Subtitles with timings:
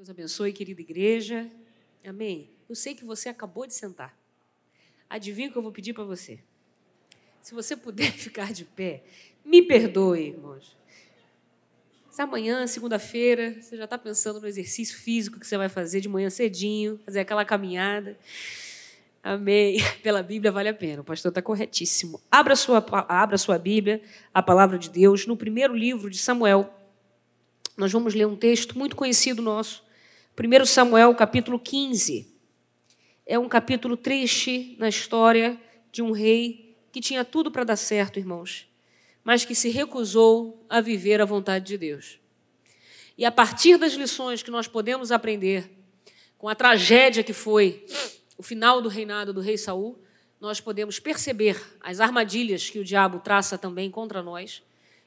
[0.00, 1.46] Deus abençoe, querida igreja.
[2.02, 2.48] Amém.
[2.66, 4.18] Eu sei que você acabou de sentar.
[5.10, 6.40] Adivinha o que eu vou pedir para você?
[7.42, 9.04] Se você puder ficar de pé,
[9.44, 10.74] me perdoe, irmãos.
[12.10, 16.08] Se amanhã, segunda-feira, você já está pensando no exercício físico que você vai fazer de
[16.08, 18.18] manhã cedinho, fazer aquela caminhada.
[19.22, 19.80] Amém.
[20.02, 21.02] Pela Bíblia vale a pena.
[21.02, 22.18] O pastor está corretíssimo.
[22.30, 24.00] Abra sua, abra sua Bíblia,
[24.32, 26.74] a palavra de Deus, no primeiro livro de Samuel.
[27.76, 29.89] Nós vamos ler um texto muito conhecido nosso,
[30.42, 32.26] 1 Samuel, capítulo 15.
[33.26, 35.60] É um capítulo triste na história
[35.92, 38.66] de um rei que tinha tudo para dar certo, irmãos,
[39.22, 42.18] mas que se recusou a viver a vontade de Deus.
[43.18, 45.70] E a partir das lições que nós podemos aprender
[46.38, 47.84] com a tragédia que foi
[48.38, 49.98] o final do reinado do rei Saul,
[50.40, 54.62] nós podemos perceber as armadilhas que o diabo traça também contra nós,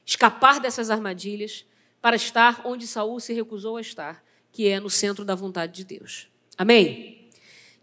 [0.06, 1.66] escapar dessas armadilhas
[2.00, 4.23] para estar onde Saul se recusou a estar
[4.54, 6.28] que é no centro da vontade de Deus.
[6.56, 7.28] Amém?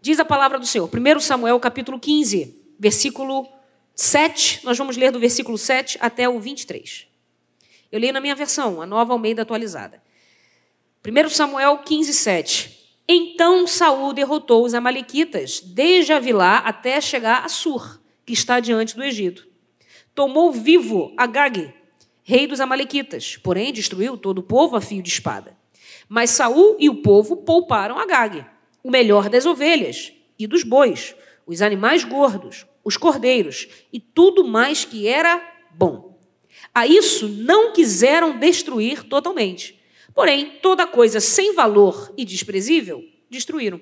[0.00, 0.88] Diz a palavra do Senhor.
[0.88, 3.46] 1 Samuel, capítulo 15, versículo
[3.94, 4.64] 7.
[4.64, 7.06] Nós vamos ler do versículo 7 até o 23.
[7.92, 10.02] Eu leio na minha versão, a nova Almeida atualizada.
[11.06, 12.96] 1 Samuel 15, 7.
[13.06, 19.04] Então Saul derrotou os amalequitas, desde Avilá até chegar a Sur, que está diante do
[19.04, 19.46] Egito.
[20.14, 21.70] Tomou vivo Agag,
[22.22, 25.60] rei dos amalequitas, porém destruiu todo o povo a fio de espada.
[26.08, 28.44] Mas Saul e o povo pouparam Agag,
[28.82, 31.14] o melhor das ovelhas e dos bois,
[31.46, 35.40] os animais gordos, os cordeiros e tudo mais que era
[35.74, 36.18] bom.
[36.74, 39.80] A isso não quiseram destruir totalmente.
[40.14, 43.80] Porém, toda coisa sem valor e desprezível destruíram.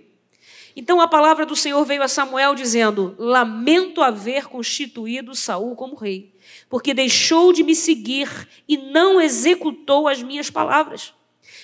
[0.76, 6.34] Então a palavra do Senhor veio a Samuel dizendo: Lamento haver constituído Saul como rei,
[6.68, 11.12] porque deixou de me seguir e não executou as minhas palavras.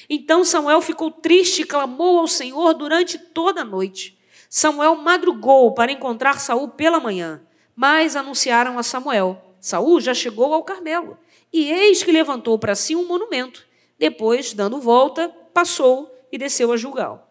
[0.09, 4.19] Então Samuel ficou triste e clamou ao Senhor durante toda a noite.
[4.49, 7.43] Samuel madrugou para encontrar Saul pela manhã,
[7.75, 11.19] mas anunciaram a Samuel: Saul já chegou ao Carmelo,
[11.53, 13.67] e eis que levantou para si um monumento.
[13.99, 17.27] Depois, dando volta, passou e desceu a Gilgal.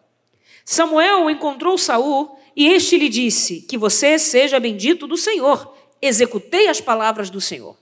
[0.64, 5.74] Samuel encontrou Saul e este lhe disse: Que você seja bendito do Senhor.
[6.02, 7.76] Executei as palavras do Senhor.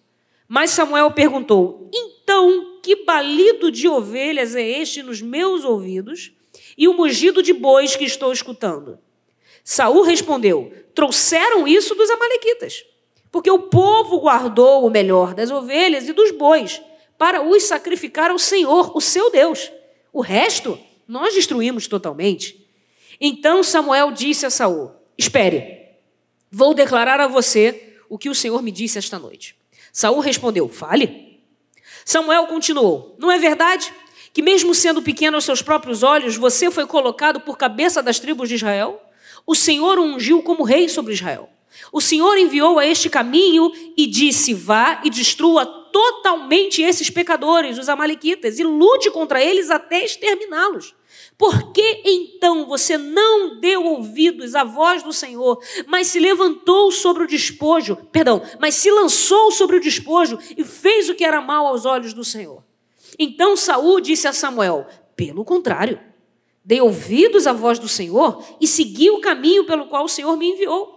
[0.55, 6.31] Mas Samuel perguntou: Então, que balido de ovelhas é este nos meus ouvidos
[6.79, 8.97] e o mugido de bois que estou escutando?
[9.65, 12.85] Saul respondeu: Trouxeram isso dos amalequitas,
[13.33, 16.81] porque o povo guardou o melhor das ovelhas e dos bois
[17.19, 19.73] para os sacrificar ao Senhor, o seu Deus.
[20.13, 20.79] O resto
[21.09, 22.65] nós destruímos totalmente.
[23.21, 25.97] Então Samuel disse a Saul: Espere,
[26.49, 29.64] vou declarar a você o que o Senhor me disse esta noite.
[29.95, 31.41] Saul respondeu: Fale.
[32.05, 33.95] Samuel continuou: Não é verdade
[34.33, 38.49] que, mesmo sendo pequeno aos seus próprios olhos, você foi colocado por cabeça das tribos
[38.49, 39.01] de Israel?
[39.47, 41.49] O Senhor o ungiu como rei sobre Israel.
[41.93, 47.89] O Senhor enviou a este caminho e disse: Vá e destrua totalmente esses pecadores, os
[47.89, 50.93] Amalequitas, e lute contra eles até exterminá-los.
[51.37, 57.25] Por que então você não deu ouvidos à voz do Senhor, mas se levantou sobre
[57.25, 61.67] o despojo, perdão, mas se lançou sobre o despojo e fez o que era mal
[61.67, 62.63] aos olhos do Senhor?
[63.19, 64.87] Então Saul disse a Samuel:
[65.17, 66.01] Pelo contrário,
[66.65, 70.51] dei ouvidos à voz do Senhor e segui o caminho pelo qual o Senhor me
[70.51, 70.95] enviou.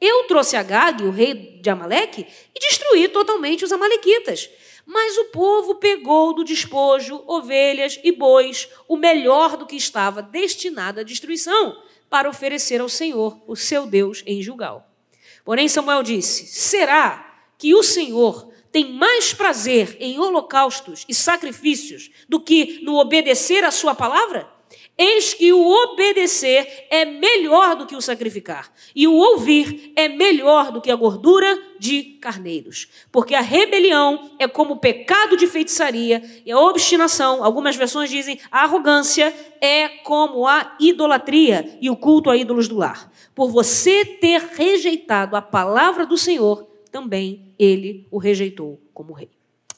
[0.00, 4.50] Eu trouxe Agag, o rei de Amaleque, e destruí totalmente os amalequitas.
[4.86, 11.00] Mas o povo pegou do despojo ovelhas e bois, o melhor do que estava destinado
[11.00, 14.88] à destruição, para oferecer ao Senhor, o seu Deus, em Jugal.
[15.44, 22.40] Porém, Samuel disse: Será que o Senhor tem mais prazer em holocaustos e sacrifícios do
[22.40, 24.53] que no obedecer à sua palavra?
[24.96, 30.70] Eis que o obedecer é melhor do que o sacrificar, e o ouvir é melhor
[30.70, 32.88] do que a gordura de carneiros.
[33.10, 38.38] Porque a rebelião é como o pecado de feitiçaria, e a obstinação, algumas versões dizem,
[38.52, 43.10] a arrogância é como a idolatria e o culto a ídolos do lar.
[43.34, 49.30] Por você ter rejeitado a palavra do Senhor, também ele o rejeitou como rei.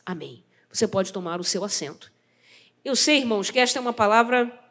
[0.05, 0.45] Amém.
[0.71, 2.13] Você pode tomar o seu assento.
[2.85, 4.66] Eu sei, irmãos, que esta é uma palavra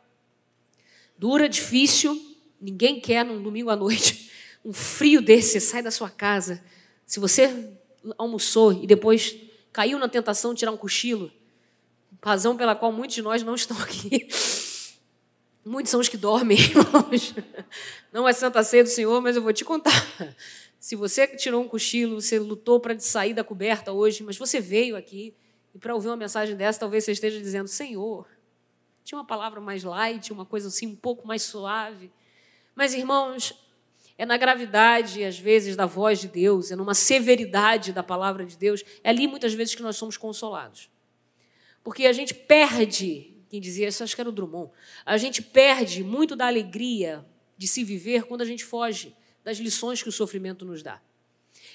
[1.18, 2.20] dura, difícil,
[2.60, 4.32] ninguém quer num domingo à noite,
[4.64, 6.64] um frio desse, sai da sua casa.
[7.06, 7.78] Se você
[8.18, 9.36] almoçou e depois
[9.72, 11.32] caiu na tentação de tirar um cochilo,
[12.22, 14.28] razão pela qual muitos de nós não estão aqui.
[15.68, 17.34] Muitos são os que dormem, irmãos.
[18.14, 19.92] Não é Santa Ceia do Senhor, mas eu vou te contar.
[20.80, 24.96] Se você tirou um cochilo, você lutou para sair da coberta hoje, mas você veio
[24.96, 25.34] aqui
[25.74, 28.28] e para ouvir uma mensagem dessa, talvez você esteja dizendo: Senhor,
[29.06, 32.12] Tinha uma palavra mais light, uma coisa assim um pouco mais suave.
[32.74, 33.54] Mas, irmãos,
[34.18, 38.58] é na gravidade, às vezes, da voz de Deus, é numa severidade da palavra de
[38.58, 40.90] Deus, é ali muitas vezes que nós somos consolados.
[41.84, 44.72] Porque a gente perde, quem dizia isso, acho que era o Drummond,
[45.06, 47.24] a gente perde muito da alegria
[47.56, 51.00] de se viver quando a gente foge das lições que o sofrimento nos dá.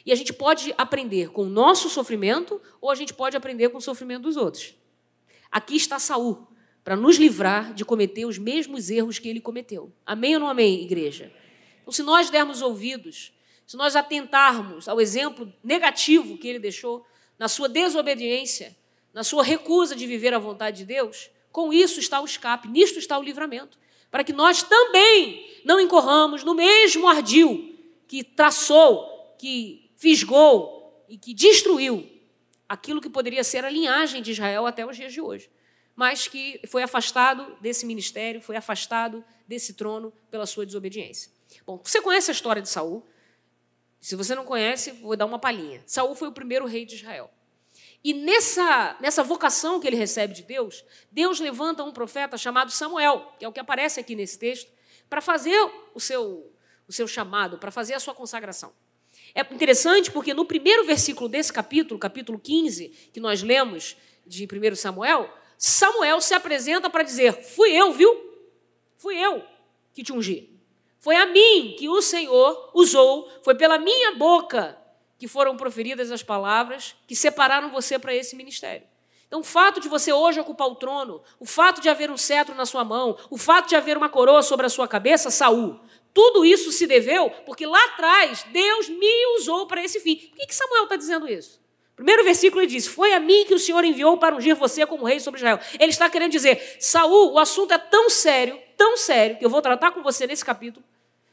[0.05, 3.79] E a gente pode aprender com o nosso sofrimento ou a gente pode aprender com
[3.79, 4.75] o sofrimento dos outros.
[5.49, 6.50] Aqui está Saul,
[6.91, 9.93] para nos livrar de cometer os mesmos erros que ele cometeu.
[10.05, 11.33] Amém ou não amém, igreja?
[11.81, 13.33] Então, se nós dermos ouvidos,
[13.65, 17.07] se nós atentarmos ao exemplo negativo que ele deixou,
[17.39, 18.77] na sua desobediência,
[19.15, 22.99] na sua recusa de viver a vontade de Deus, com isso está o escape, nisto
[22.99, 23.79] está o livramento.
[24.11, 27.73] Para que nós também não incorramos no mesmo ardil
[28.09, 32.05] que traçou, que fisgou e que destruiu
[32.69, 35.49] aquilo que poderia ser a linhagem de Israel até os dias de hoje,
[36.01, 41.31] mas que foi afastado desse ministério, foi afastado desse trono pela sua desobediência.
[41.67, 43.07] Bom, você conhece a história de Saul?
[44.01, 45.83] Se você não conhece, vou dar uma palhinha.
[45.85, 47.31] Saul foi o primeiro rei de Israel.
[48.03, 50.83] E nessa, nessa vocação que ele recebe de Deus,
[51.13, 54.73] Deus levanta um profeta chamado Samuel, que é o que aparece aqui nesse texto,
[55.07, 55.59] para fazer
[55.95, 56.51] o seu,
[56.89, 58.73] o seu chamado, para fazer a sua consagração.
[59.35, 64.77] É interessante porque no primeiro versículo desse capítulo, capítulo 15, que nós lemos de 1
[64.77, 68.19] Samuel, Samuel se apresenta para dizer: Fui eu, viu?
[68.97, 69.45] Fui eu
[69.93, 70.59] que te ungi.
[70.99, 74.79] Foi a mim que o Senhor usou, foi pela minha boca
[75.19, 78.87] que foram proferidas as palavras que separaram você para esse ministério.
[79.27, 82.55] Então, o fato de você hoje ocupar o trono, o fato de haver um cetro
[82.55, 85.79] na sua mão, o fato de haver uma coroa sobre a sua cabeça, Saul,
[86.13, 90.17] tudo isso se deveu porque lá atrás Deus me usou para esse fim.
[90.17, 91.60] Por que, que Samuel está dizendo isso?
[92.01, 95.05] Primeiro versículo ele diz: Foi a mim que o Senhor enviou para ungir você como
[95.05, 95.61] rei sobre Israel.
[95.79, 99.61] Ele está querendo dizer: Saul, o assunto é tão sério, tão sério, que eu vou
[99.61, 100.83] tratar com você nesse capítulo,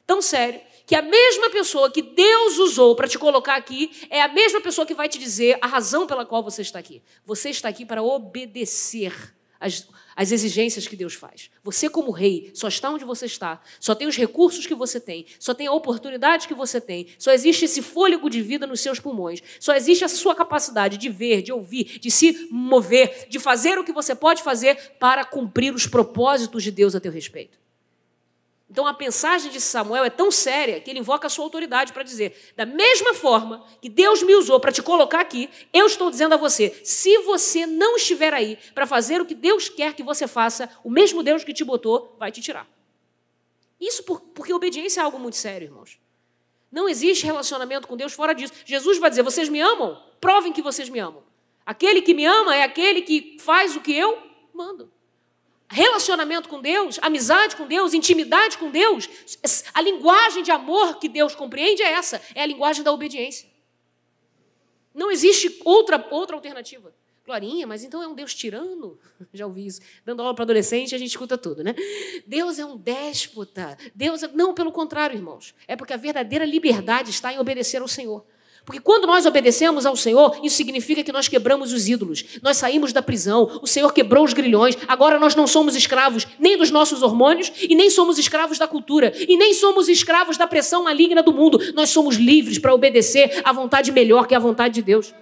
[0.06, 4.28] tão sério, que a mesma pessoa que Deus usou para te colocar aqui é a
[4.28, 7.02] mesma pessoa que vai te dizer a razão pela qual você está aqui.
[7.25, 9.14] Você está aqui para obedecer
[9.62, 9.88] as,
[10.18, 11.52] as exigências que Deus faz.
[11.64, 15.28] Você, como rei, só está onde você está, só tem os recursos que você tem,
[15.40, 19.00] só tem a oportunidade que você tem, só existe esse fôlego de vida nos seus
[19.00, 23.78] pulmões, só existe essa sua capacidade de ver, de ouvir, de se mover, de fazer
[23.78, 27.67] o que você pode fazer para cumprir os propósitos de Deus a teu respeito.
[28.69, 32.04] Então a mensagem de Samuel é tão séria que ele invoca a sua autoridade para
[32.04, 36.34] dizer: da mesma forma que Deus me usou para te colocar aqui, eu estou dizendo
[36.34, 40.28] a você: se você não estiver aí para fazer o que Deus quer que você
[40.28, 42.68] faça, o mesmo Deus que te botou vai te tirar.
[43.80, 45.98] Isso porque obediência é algo muito sério, irmãos.
[46.69, 48.54] Não existe relacionamento com Deus fora disso.
[48.66, 49.98] Jesus vai dizer: vocês me amam?
[50.19, 51.24] Provem que vocês me amam.
[51.66, 54.22] Aquele que me ama é aquele que faz o que eu
[54.54, 54.92] mando
[55.69, 59.10] relacionamento com Deus, amizade com Deus, intimidade com Deus,
[59.74, 63.50] a linguagem de amor que Deus compreende é essa, é a linguagem da obediência.
[64.94, 66.94] Não existe outra, outra alternativa.
[67.28, 68.98] Glorinha, mas então é um Deus tirano?
[69.34, 69.81] Já ouvi isso.
[70.06, 71.75] Dando aula para adolescente, a gente escuta tudo, né?
[72.25, 73.78] Deus é um déspota.
[73.94, 74.30] Deus é...
[74.30, 75.54] Não, pelo contrário, irmãos.
[75.68, 78.25] É porque a verdadeira liberdade está em obedecer ao Senhor.
[78.68, 82.25] Porque quando nós obedecemos ao Senhor, isso significa que nós quebramos os ídolos.
[82.42, 84.78] Nós saímos da prisão, o Senhor quebrou os grilhões.
[84.90, 89.14] Agora nós não somos escravos nem dos nossos hormônios e nem somos escravos da cultura
[89.26, 91.57] e nem somos escravos da pressão maligna do mundo.
[91.74, 95.14] Nós somos livres para obedecer à vontade melhor que a vontade de Deus.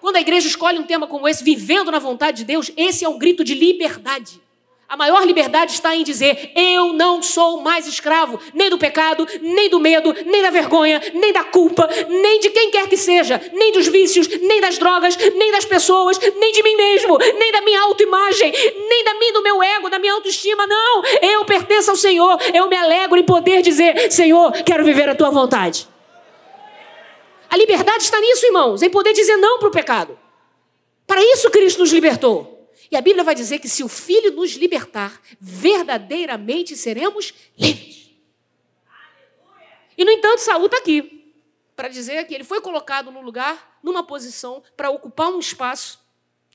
[0.00, 3.08] Quando a igreja escolhe um tema como esse, vivendo na vontade de Deus, esse é
[3.10, 4.40] um grito de liberdade.
[4.88, 9.68] A maior liberdade está em dizer: eu não sou mais escravo, nem do pecado, nem
[9.68, 13.70] do medo, nem da vergonha, nem da culpa, nem de quem quer que seja, nem
[13.70, 17.82] dos vícios, nem das drogas, nem das pessoas, nem de mim mesmo, nem da minha
[17.82, 20.66] autoimagem, nem da mim, do meu ego, da minha autoestima.
[20.66, 22.38] Não, eu pertenço ao Senhor.
[22.54, 25.86] Eu me alegro em poder dizer: Senhor, quero viver a tua vontade.
[27.50, 30.18] A liberdade está nisso, irmãos, em poder dizer não para o pecado.
[31.06, 32.57] Para isso Cristo nos libertou.
[32.90, 38.10] E a Bíblia vai dizer que se o Filho nos libertar, verdadeiramente seremos livres.
[39.96, 41.34] E, no entanto, Saul está aqui
[41.74, 46.00] para dizer que ele foi colocado no lugar, numa posição, para ocupar um espaço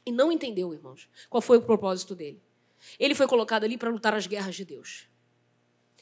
[0.06, 2.42] e não entendeu, irmãos, qual foi o propósito dele.
[3.00, 5.08] Ele foi colocado ali para lutar as guerras de Deus.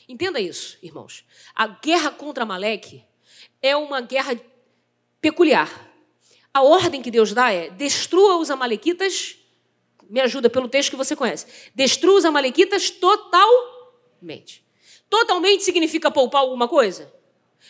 [0.08, 1.26] Entenda isso, irmãos.
[1.54, 3.06] A guerra contra Amaleque
[3.62, 4.40] é uma guerra
[5.22, 5.90] peculiar.
[6.54, 9.38] A ordem que Deus dá é: destrua os amalequitas
[10.12, 11.46] me ajuda pelo texto que você conhece.
[11.74, 14.64] Destrua os amalequitas totalmente.
[15.10, 17.12] Totalmente significa poupar alguma coisa?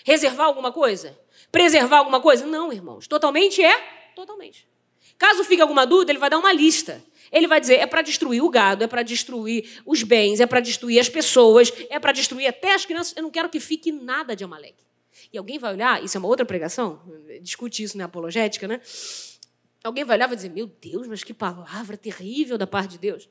[0.04, 1.18] Reservar alguma coisa?
[1.52, 2.46] Preservar alguma coisa?
[2.48, 3.08] Não, irmãos.
[3.08, 4.68] Totalmente é totalmente.
[5.20, 7.04] Caso fique alguma dúvida, ele vai dar uma lista.
[7.32, 10.60] Ele vai dizer: é para destruir o gado, é para destruir os bens, é para
[10.60, 13.16] destruir as pessoas, é para destruir até as crianças.
[13.16, 14.84] Eu não quero que fique nada de Amaleque.
[15.32, 17.02] E alguém vai olhar, isso é uma outra pregação,
[17.42, 18.82] discute isso na apologética, né?
[19.84, 22.98] Alguém vai olhar e vai dizer: Meu Deus, mas que palavra terrível da parte de
[23.00, 23.30] Deus.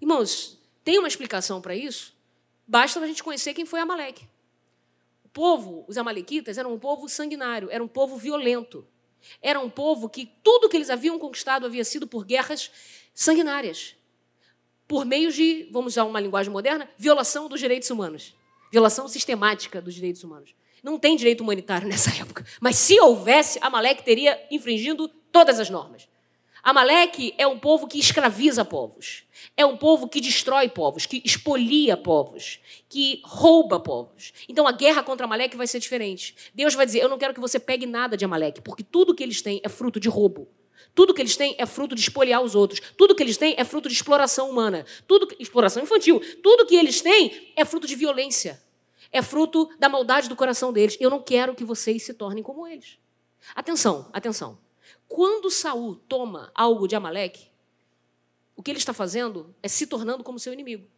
[0.00, 2.14] Irmãos, tem uma explicação para isso?
[2.66, 4.28] Basta a gente conhecer quem foi Amaleque.
[5.24, 8.86] O povo, os Amalequitas, eram um povo sanguinário, era um povo violento.
[9.40, 12.70] Era um povo que tudo que eles haviam conquistado havia sido por guerras
[13.14, 13.94] sanguinárias.
[14.88, 18.34] Por meio de, vamos usar uma linguagem moderna, violação dos direitos humanos.
[18.70, 20.54] Violação sistemática dos direitos humanos.
[20.82, 22.44] Não tem direito humanitário nessa época.
[22.60, 26.08] Mas se houvesse, Amaleque teria infringindo todas as normas.
[26.62, 29.24] Amaleque é um povo que escraviza povos.
[29.56, 34.32] É um povo que destrói povos, que expolia povos, que rouba povos.
[34.48, 36.36] Então a guerra contra Amaleque vai ser diferente.
[36.54, 39.24] Deus vai dizer: Eu não quero que você pegue nada de Amaleque, porque tudo que
[39.24, 40.46] eles têm é fruto de roubo.
[40.94, 42.80] Tudo que eles têm é fruto de espoliar os outros.
[42.96, 44.84] Tudo que eles têm é fruto de exploração humana.
[45.08, 46.20] Tudo exploração infantil.
[46.42, 48.62] Tudo que eles têm é fruto de violência.
[49.10, 50.96] É fruto da maldade do coração deles.
[51.00, 52.98] Eu não quero que vocês se tornem como eles.
[53.54, 54.58] Atenção, atenção.
[55.12, 57.50] Quando Saul toma algo de Amaleque,
[58.56, 60.88] o que ele está fazendo é se tornando como seu inimigo.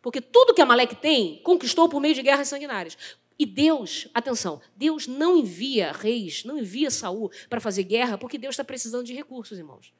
[0.00, 2.96] Porque tudo que Amaleque tem, conquistou por meio de guerras sanguinárias.
[3.38, 8.54] E Deus, atenção, Deus não envia reis, não envia Saul para fazer guerra, porque Deus
[8.54, 9.92] está precisando de recursos, irmãos.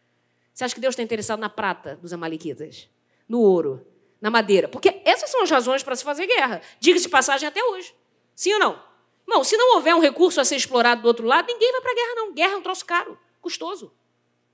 [0.55, 2.89] Você acha que Deus está interessado na prata dos amalequitas?
[3.29, 3.87] No ouro?
[4.23, 4.69] Na madeira?
[4.69, 6.63] Porque essas são as razões para se fazer guerra.
[6.81, 7.95] Diga-se de passagem até hoje.
[8.35, 8.88] Sim ou não?
[9.29, 11.93] Irmão, se não houver um recurso a ser explorado do outro lado, ninguém vai para
[11.93, 12.33] a guerra, não.
[12.33, 13.93] Guerra é um troço caro, custoso.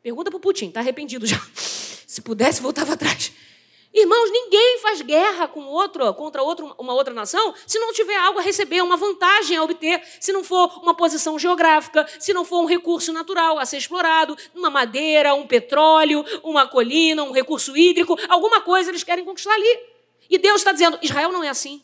[0.03, 1.39] Pergunta para o Putin, está arrependido já.
[1.55, 3.33] Se pudesse, voltava atrás.
[3.95, 8.41] Irmãos, ninguém faz guerra com outro, contra outro, uma outra nação se não tiver algo
[8.41, 12.61] a receber, uma vantagem a obter, se não for uma posição geográfica, se não for
[12.61, 18.19] um recurso natural a ser explorado, uma madeira, um petróleo, uma colina, um recurso hídrico,
[18.29, 19.79] alguma coisa eles querem conquistar ali.
[20.29, 21.81] E Deus está dizendo: Israel não é assim.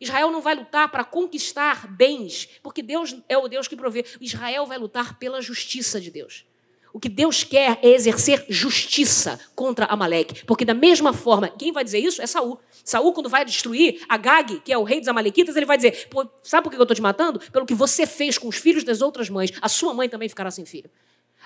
[0.00, 4.04] Israel não vai lutar para conquistar bens, porque Deus é o Deus que provê.
[4.20, 6.46] Israel vai lutar pela justiça de Deus.
[6.92, 11.84] O que Deus quer é exercer justiça contra Amaleque, porque da mesma forma, quem vai
[11.84, 12.58] dizer isso é Saul.
[12.84, 16.08] Saul quando vai destruir Agag, que é o rei dos amalequitas, ele vai dizer:
[16.42, 17.38] "Sabe por que eu estou te matando?
[17.52, 19.52] Pelo que você fez com os filhos das outras mães.
[19.60, 20.90] A sua mãe também ficará sem filho."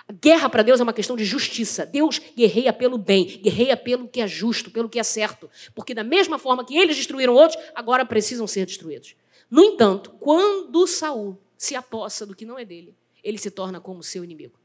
[0.07, 1.87] A guerra para Deus é uma questão de justiça.
[1.87, 5.51] Deus guerreia pelo bem, guerreia pelo que é justo, pelo que é certo.
[5.75, 9.17] Porque, da mesma forma que eles destruíram outros, agora precisam ser destruídos.
[9.51, 14.03] No entanto, quando Saul se apossa do que não é dele, ele se torna como
[14.03, 14.59] seu inimigo.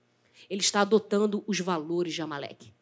[0.50, 2.74] Ele está adotando os valores de Amaleque,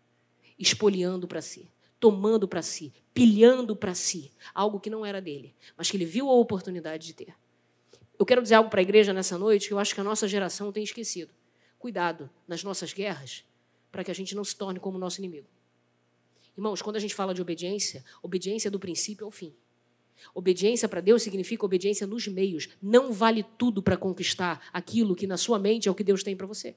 [0.57, 5.91] espoliando para si, tomando para si, pilhando para si algo que não era dele, mas
[5.91, 7.33] que ele viu a oportunidade de ter.
[8.17, 10.27] Eu quero dizer algo para a igreja nessa noite que eu acho que a nossa
[10.27, 11.36] geração tem esquecido
[11.77, 13.43] cuidado nas nossas guerras
[13.91, 15.47] para que a gente não se torne como nosso inimigo.
[16.57, 19.53] Irmãos, quando a gente fala de obediência, obediência do princípio ao fim.
[20.33, 22.69] Obediência para Deus significa obediência nos meios.
[22.81, 26.35] Não vale tudo para conquistar aquilo que na sua mente é o que Deus tem
[26.35, 26.75] para você.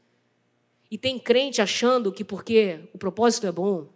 [0.91, 3.89] E tem crente achando que porque o propósito é bom,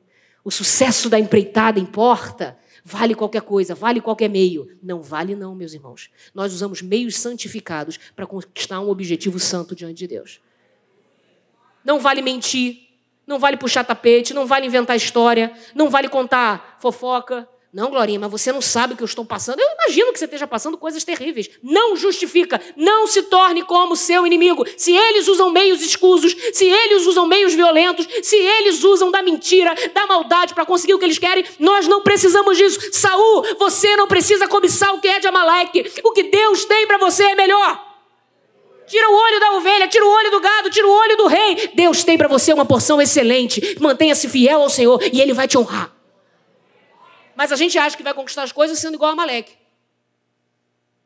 [0.44, 4.76] o sucesso da empreitada importa, vale qualquer coisa, vale qualquer meio.
[4.82, 6.10] Não vale, não, meus irmãos.
[6.34, 10.40] Nós usamos meios santificados para conquistar um objetivo santo diante de Deus.
[11.84, 12.78] Não vale mentir,
[13.26, 17.48] não vale puxar tapete, não vale inventar história, não vale contar fofoca.
[17.74, 19.58] Não, Glorinha, mas você não sabe o que eu estou passando.
[19.58, 21.50] Eu imagino que você esteja passando coisas terríveis.
[21.60, 22.60] Não justifica.
[22.76, 24.64] Não se torne como seu inimigo.
[24.76, 29.74] Se eles usam meios escusos, se eles usam meios violentos, se eles usam da mentira,
[29.92, 32.78] da maldade para conseguir o que eles querem, nós não precisamos disso.
[32.92, 36.00] Saul, você não precisa cobiçar o que é de Amaleque.
[36.04, 37.93] O que Deus tem para você é melhor.
[38.86, 41.68] Tira o olho da ovelha, tira o olho do gado, tira o olho do rei.
[41.74, 43.76] Deus tem para você uma porção excelente.
[43.80, 45.94] Mantenha-se fiel ao Senhor e Ele vai te honrar.
[47.34, 49.56] Mas a gente acha que vai conquistar as coisas sendo igual a Maleque.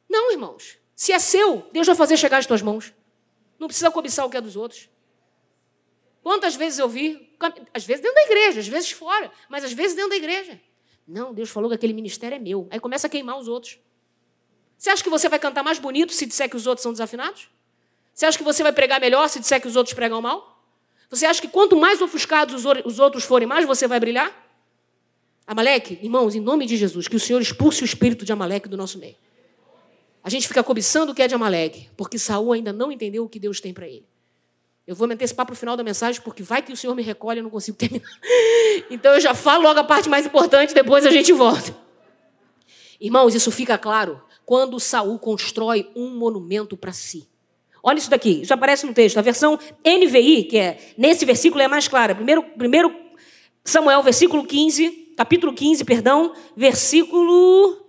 [0.09, 0.79] Não, irmãos.
[0.95, 2.93] Se é seu, Deus vai fazer chegar às tuas mãos.
[3.59, 4.89] Não precisa cobiçar o que é dos outros.
[6.23, 7.33] Quantas vezes eu vi,
[7.73, 10.61] às vezes dentro da igreja, às vezes fora, mas às vezes dentro da igreja.
[11.07, 12.69] Não, Deus falou que aquele ministério é meu.
[12.71, 13.79] Aí começa a queimar os outros.
[14.77, 17.49] Você acha que você vai cantar mais bonito se disser que os outros são desafinados?
[18.19, 20.61] Você acha que você vai pregar melhor se disser que os outros pregam mal?
[21.09, 24.35] Você acha que quanto mais ofuscados os outros forem, mais você vai brilhar?
[25.47, 28.77] Amaleque, irmãos, em nome de Jesus, que o Senhor expulse o espírito de Amaleque do
[28.77, 29.15] nosso meio.
[30.25, 33.29] A gente fica cobiçando o que é de Amaleque, porque Saul ainda não entendeu o
[33.29, 34.05] que Deus tem para ele.
[34.85, 37.05] Eu vou me antecipar para o final da mensagem, porque vai que o Senhor me
[37.05, 38.11] recolhe eu não consigo terminar.
[38.91, 41.73] Então eu já falo logo a parte mais importante, depois a gente volta.
[43.01, 47.29] Irmãos, isso fica claro quando Saul constrói um monumento para si.
[47.83, 49.19] Olha isso daqui, isso aparece no texto.
[49.19, 52.15] A versão NVI, que é nesse versículo, é mais clara.
[52.15, 52.95] Primeiro, primeiro
[53.65, 57.87] Samuel, versículo 15, capítulo 15, perdão, versículo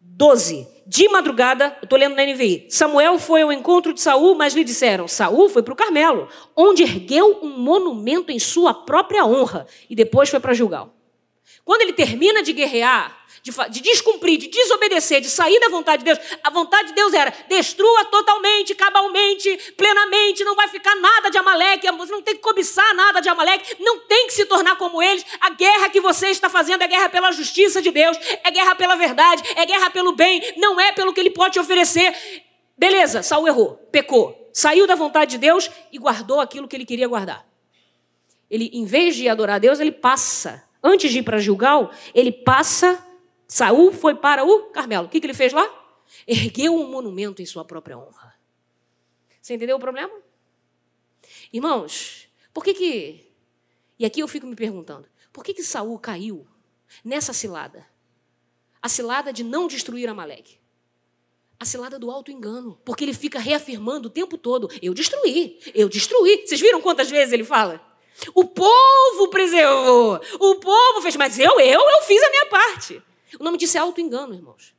[0.00, 0.66] 12.
[0.86, 2.66] De madrugada, eu estou lendo na NVI.
[2.68, 6.82] Samuel foi ao encontro de Saul, mas lhe disseram: Saul foi para o Carmelo, onde
[6.82, 10.92] ergueu um monumento em sua própria honra, e depois foi para Gilgal.
[11.64, 16.12] Quando ele termina de guerrear, de, de, descumprir, de desobedecer, de sair da vontade de
[16.12, 16.18] Deus.
[16.42, 21.90] A vontade de Deus era: destrua totalmente, cabalmente, plenamente, não vai ficar nada de Amaleque,
[21.92, 25.24] você não tem que cobiçar nada de Amaleque, não tem que se tornar como eles.
[25.40, 28.96] A guerra que você está fazendo é guerra pela justiça de Deus, é guerra pela
[28.96, 32.14] verdade, é guerra pelo bem, não é pelo que ele pode te oferecer.
[32.76, 37.08] Beleza, Saul errou, pecou, saiu da vontade de Deus e guardou aquilo que ele queria
[37.08, 37.46] guardar.
[38.50, 40.64] Ele, em vez de adorar a Deus, ele passa.
[40.82, 42.98] Antes de ir para Gilgal, ele passa
[43.50, 45.08] Saul foi para o Carmelo.
[45.08, 45.68] O que, que ele fez lá?
[46.24, 48.32] Ergueu um monumento em sua própria honra.
[49.42, 50.12] Você entendeu o problema?
[51.52, 53.28] Irmãos, por que que...
[53.98, 56.46] E aqui eu fico me perguntando, por que que Saul caiu
[57.04, 57.84] nessa cilada?
[58.80, 60.60] A cilada de não destruir Amaleque.
[61.58, 62.80] A cilada do auto-engano.
[62.84, 66.46] Porque ele fica reafirmando o tempo todo: eu destruí, eu destruí.
[66.46, 67.84] Vocês viram quantas vezes ele fala?
[68.32, 73.02] O povo preservou, o povo fez, mas eu, eu, eu fiz a minha parte.
[73.38, 74.74] O nome disso é auto-engano, irmãos.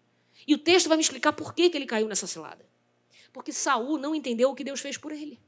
[0.47, 2.65] E o texto vai me explicar por que, ele caiu nessa cilada.
[3.31, 5.39] Porque Saul não entendeu o que Deus fez por ele.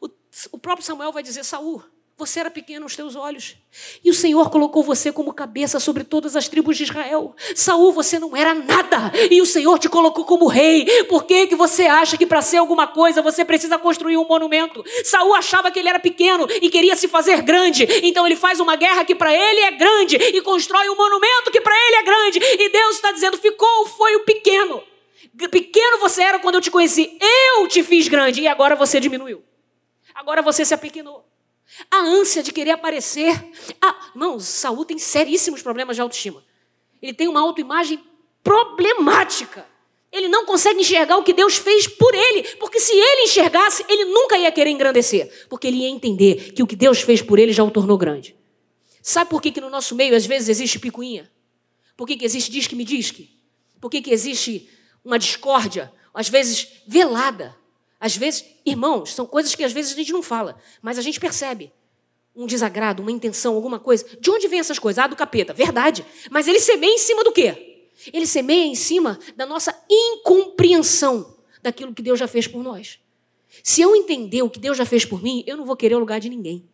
[0.00, 0.08] O,
[0.52, 1.82] o próprio Samuel vai dizer: Saul,
[2.20, 3.56] você era pequeno aos teus olhos.
[4.04, 7.34] E o Senhor colocou você como cabeça sobre todas as tribos de Israel.
[7.56, 9.10] Saul, você não era nada.
[9.30, 11.04] E o Senhor te colocou como rei.
[11.04, 14.84] Por que, que você acha que para ser alguma coisa você precisa construir um monumento?
[15.02, 17.88] Saul achava que ele era pequeno e queria se fazer grande.
[18.02, 21.60] Então ele faz uma guerra que para ele é grande e constrói um monumento que
[21.62, 22.38] para ele é grande.
[22.42, 24.82] E Deus está dizendo: ficou, foi o pequeno.
[25.50, 27.16] Pequeno você era quando eu te conheci.
[27.56, 29.42] Eu te fiz grande e agora você diminuiu.
[30.14, 31.29] Agora você se apequenou.
[31.90, 33.32] A ânsia de querer aparecer.
[33.80, 36.44] Ah, irmãos, Saul tem seríssimos problemas de autoestima.
[37.00, 38.02] Ele tem uma autoimagem
[38.42, 39.66] problemática.
[40.12, 44.06] Ele não consegue enxergar o que Deus fez por ele, porque se ele enxergasse, ele
[44.06, 47.52] nunca ia querer engrandecer, porque ele ia entender que o que Deus fez por ele
[47.52, 48.34] já o tornou grande.
[49.00, 51.30] Sabe por que, que no nosso meio às vezes existe picuinha?
[51.96, 53.30] Por que, que existe disque-me disque?
[53.80, 54.68] Por que, que existe
[55.04, 57.56] uma discórdia, às vezes velada?
[58.00, 61.20] Às vezes, irmãos, são coisas que às vezes a gente não fala, mas a gente
[61.20, 61.70] percebe
[62.34, 64.06] um desagrado, uma intenção, alguma coisa.
[64.18, 65.04] De onde vem essas coisas?
[65.04, 65.52] Ah, do capeta.
[65.52, 66.06] Verdade.
[66.30, 67.88] Mas ele semeia em cima do quê?
[68.12, 72.98] Ele semeia em cima da nossa incompreensão daquilo que Deus já fez por nós.
[73.62, 75.98] Se eu entender o que Deus já fez por mim, eu não vou querer o
[75.98, 76.64] lugar de ninguém.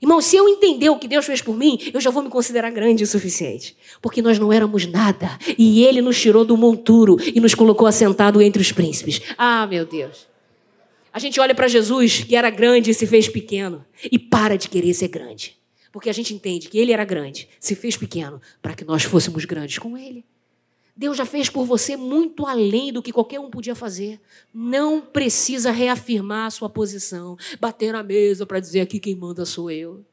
[0.00, 2.70] Irmão, se eu entender o que Deus fez por mim, eu já vou me considerar
[2.70, 3.76] grande o suficiente.
[4.02, 5.38] Porque nós não éramos nada.
[5.56, 9.20] E Ele nos tirou do monturo e nos colocou assentado entre os príncipes.
[9.38, 10.33] Ah, meu Deus.
[11.14, 14.68] A gente olha para Jesus, que era grande e se fez pequeno, e para de
[14.68, 15.56] querer ser grande.
[15.92, 19.44] Porque a gente entende que ele era grande, se fez pequeno, para que nós fôssemos
[19.44, 20.24] grandes com ele.
[20.96, 24.20] Deus já fez por você muito além do que qualquer um podia fazer.
[24.52, 29.70] Não precisa reafirmar a sua posição, bater na mesa para dizer aqui quem manda sou
[29.70, 30.04] eu.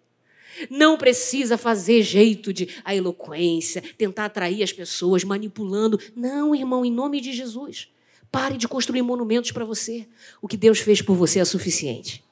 [0.69, 5.99] Não precisa fazer jeito de a eloquência, tentar atrair as pessoas, manipulando.
[6.15, 7.89] Não, irmão, em nome de Jesus.
[8.31, 10.07] Pare de construir monumentos para você.
[10.41, 12.23] O que Deus fez por você é suficiente.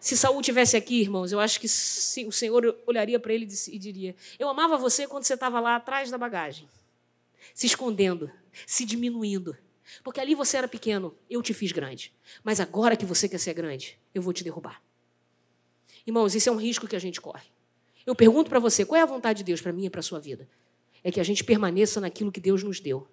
[0.00, 1.68] Se Saul tivesse aqui, irmãos, eu acho que
[2.26, 6.10] o Senhor olharia para ele e diria: Eu amava você quando você estava lá atrás
[6.10, 6.68] da bagagem,
[7.54, 8.28] se escondendo,
[8.66, 9.56] se diminuindo.
[10.02, 12.12] Porque ali você era pequeno, eu te fiz grande.
[12.42, 14.82] Mas agora que você quer ser grande, eu vou te derrubar.
[16.04, 17.46] Irmãos, isso é um risco que a gente corre.
[18.04, 20.02] Eu pergunto para você: qual é a vontade de Deus para mim e para a
[20.02, 20.48] sua vida?
[21.04, 23.06] É que a gente permaneça naquilo que Deus nos deu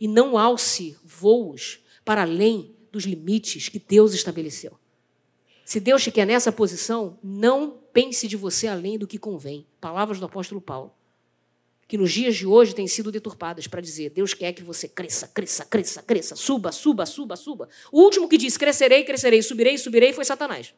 [0.00, 4.78] e não alce voos para além dos limites que Deus estabeleceu.
[5.64, 9.66] Se Deus te quer nessa posição, não pense de você além do que convém.
[9.80, 10.94] Palavras do apóstolo Paulo.
[11.88, 15.26] Que nos dias de hoje têm sido deturpadas para dizer: Deus quer que você cresça,
[15.26, 17.68] cresça, cresça, cresça, suba, suba, suba, suba.
[17.90, 20.72] O último que disse crescerei, crescerei, subirei, subirei foi Satanás.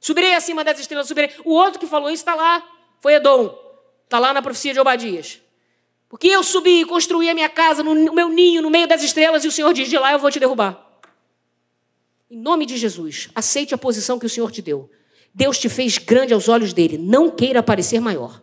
[0.00, 1.30] Subirei acima das estrelas, subirei.
[1.44, 2.66] O outro que falou isso está lá,
[3.00, 3.58] foi Edom.
[4.04, 5.40] Está lá na profecia de Obadias.
[6.14, 9.44] Porque eu subi e construí a minha casa no meu ninho, no meio das estrelas,
[9.44, 10.80] e o Senhor diz: de lá eu vou te derrubar.
[12.30, 14.88] Em nome de Jesus, aceite a posição que o Senhor te deu.
[15.34, 16.96] Deus te fez grande aos olhos dele.
[16.98, 18.40] Não queira parecer maior.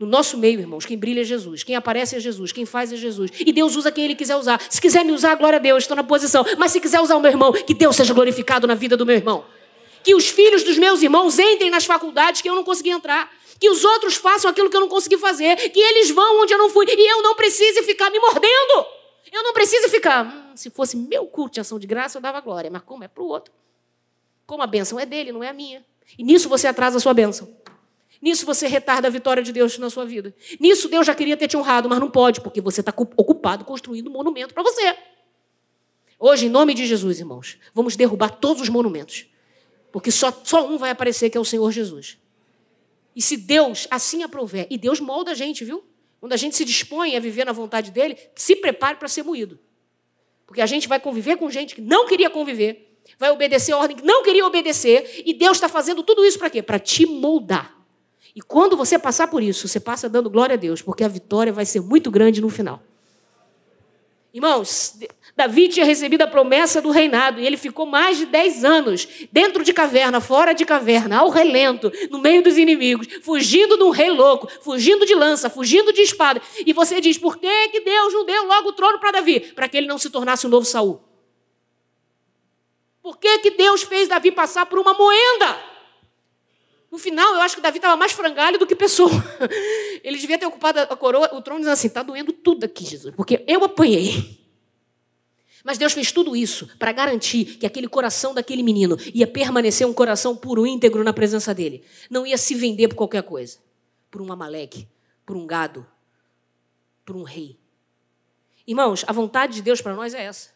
[0.00, 2.96] No nosso meio, irmãos, quem brilha é Jesus, quem aparece é Jesus, quem faz é
[2.96, 3.30] Jesus.
[3.38, 4.58] E Deus usa quem Ele quiser usar.
[4.70, 6.42] Se quiser me usar, glória a Deus, estou na posição.
[6.56, 9.16] Mas se quiser usar o meu irmão, que Deus seja glorificado na vida do meu
[9.16, 9.44] irmão.
[10.02, 13.30] Que os filhos dos meus irmãos entrem nas faculdades que eu não consegui entrar
[13.62, 16.58] que os outros façam aquilo que eu não consegui fazer, que eles vão onde eu
[16.58, 18.86] não fui, e eu não precise ficar me mordendo.
[19.30, 20.26] Eu não preciso ficar.
[20.26, 23.08] Hum, se fosse meu culto de ação de graça, eu dava glória, mas como é
[23.08, 23.54] para o outro?
[24.46, 25.84] Como a bênção é dele, não é a minha.
[26.18, 27.48] E nisso você atrasa a sua bênção.
[28.20, 30.34] Nisso você retarda a vitória de Deus na sua vida.
[30.58, 34.08] Nisso Deus já queria ter te honrado, mas não pode, porque você está ocupado construindo
[34.08, 34.96] um monumento para você.
[36.18, 39.26] Hoje, em nome de Jesus, irmãos, vamos derrubar todos os monumentos.
[39.92, 42.18] Porque só, só um vai aparecer, que é o Senhor Jesus.
[43.14, 45.84] E se Deus assim aprover, e Deus molda a gente, viu?
[46.18, 49.58] Quando a gente se dispõe a viver na vontade dele, se prepare para ser moído.
[50.46, 53.96] Porque a gente vai conviver com gente que não queria conviver, vai obedecer a ordem
[53.96, 56.62] que não queria obedecer, e Deus está fazendo tudo isso para quê?
[56.62, 57.76] Para te moldar.
[58.34, 61.52] E quando você passar por isso, você passa dando glória a Deus, porque a vitória
[61.52, 62.82] vai ser muito grande no final.
[64.34, 64.98] Irmãos,
[65.36, 69.62] Davi tinha recebido a promessa do reinado e ele ficou mais de 10 anos dentro
[69.62, 74.08] de caverna, fora de caverna, ao relento, no meio dos inimigos, fugindo de um rei
[74.08, 76.40] louco, fugindo de lança, fugindo de espada.
[76.64, 79.40] E você diz: por que, que Deus não deu logo o trono para Davi?
[79.40, 81.02] Para que ele não se tornasse o um novo Saul.
[83.02, 85.71] Por que, que Deus fez Davi passar por uma moenda?
[86.92, 89.10] No final, eu acho que Davi estava mais frangalho do que pessoa.
[90.04, 93.14] Ele devia ter ocupado a coroa, o trono, dizendo assim: está doendo tudo aqui, Jesus,
[93.16, 94.38] porque eu apanhei.
[95.64, 99.92] Mas Deus fez tudo isso para garantir que aquele coração daquele menino ia permanecer um
[99.94, 101.82] coração puro, íntegro na presença dele.
[102.10, 103.58] Não ia se vender por qualquer coisa.
[104.10, 104.86] Por um amaleque,
[105.24, 105.86] por um gado,
[107.06, 107.58] por um rei.
[108.66, 110.50] Irmãos, a vontade de Deus para nós é essa: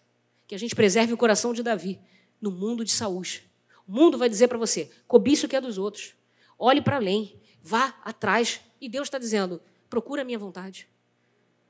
[0.47, 1.99] que a gente preserve o coração de Davi
[2.43, 3.43] no mundo de saúde.
[3.89, 6.15] O mundo vai dizer para você: cobiça o que é dos outros.
[6.59, 8.61] Olhe para além, vá atrás.
[8.81, 10.89] E Deus está dizendo: procura a minha vontade.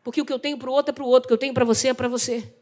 [0.03, 1.39] Porque o que eu tenho para o outro é para o outro, o que eu
[1.39, 2.55] tenho para você é para você.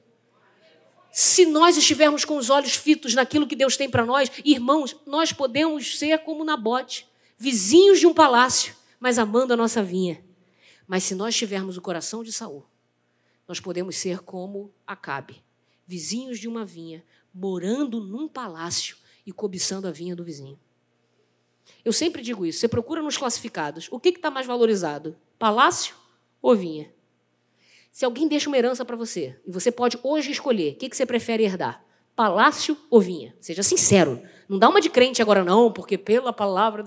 [1.13, 5.33] Se nós estivermos com os olhos fitos naquilo que Deus tem para nós, irmãos, nós
[5.33, 7.07] podemos ser como Nabote,
[7.39, 10.25] vizinhos de um palácio, mas amando a nossa vinha.
[10.89, 12.67] Mas se nós tivermos o coração de Saul,
[13.47, 15.41] nós podemos ser como Acabe,
[15.87, 20.59] vizinhos de uma vinha, morando num palácio e cobiçando a vinha do vizinho.
[21.85, 22.61] Eu sempre digo isso.
[22.61, 23.88] Você procura nos classificados.
[23.90, 25.16] O que está mais valorizado?
[25.38, 25.94] Palácio
[26.40, 26.92] ou vinha?
[27.90, 30.96] Se alguém deixa uma herança para você e você pode hoje escolher, o que, que
[30.96, 31.85] você prefere herdar?
[32.16, 33.37] Palácio ou vinha?
[33.40, 34.20] Seja sincero.
[34.48, 36.87] Não dá uma de crente agora, não, porque pela palavra.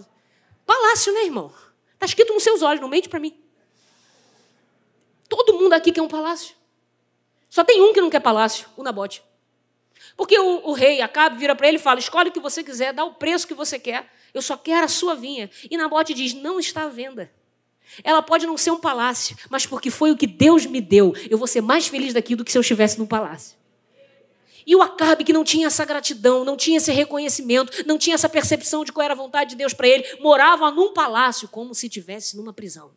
[0.66, 1.52] Palácio, né, irmão?
[1.94, 3.38] Está escrito nos seus olhos, não mente para mim.
[5.30, 6.56] Todo mundo aqui quer um palácio.
[7.50, 9.24] Só tem um que não quer palácio, o Nabote.
[10.16, 12.94] Porque o, o rei Acabe vira para ele e fala: escolhe o que você quiser,
[12.94, 14.12] dá o preço que você quer.
[14.38, 15.50] Eu só quero a sua vinha.
[15.70, 17.32] E Nabote diz: não está à venda.
[18.04, 21.38] Ela pode não ser um palácio, mas porque foi o que Deus me deu, eu
[21.38, 23.58] vou ser mais feliz daqui do que se eu estivesse num palácio.
[24.66, 28.28] E o Acabe, que não tinha essa gratidão, não tinha esse reconhecimento, não tinha essa
[28.28, 31.88] percepção de qual era a vontade de Deus para ele, morava num palácio como se
[31.88, 32.92] estivesse numa prisão.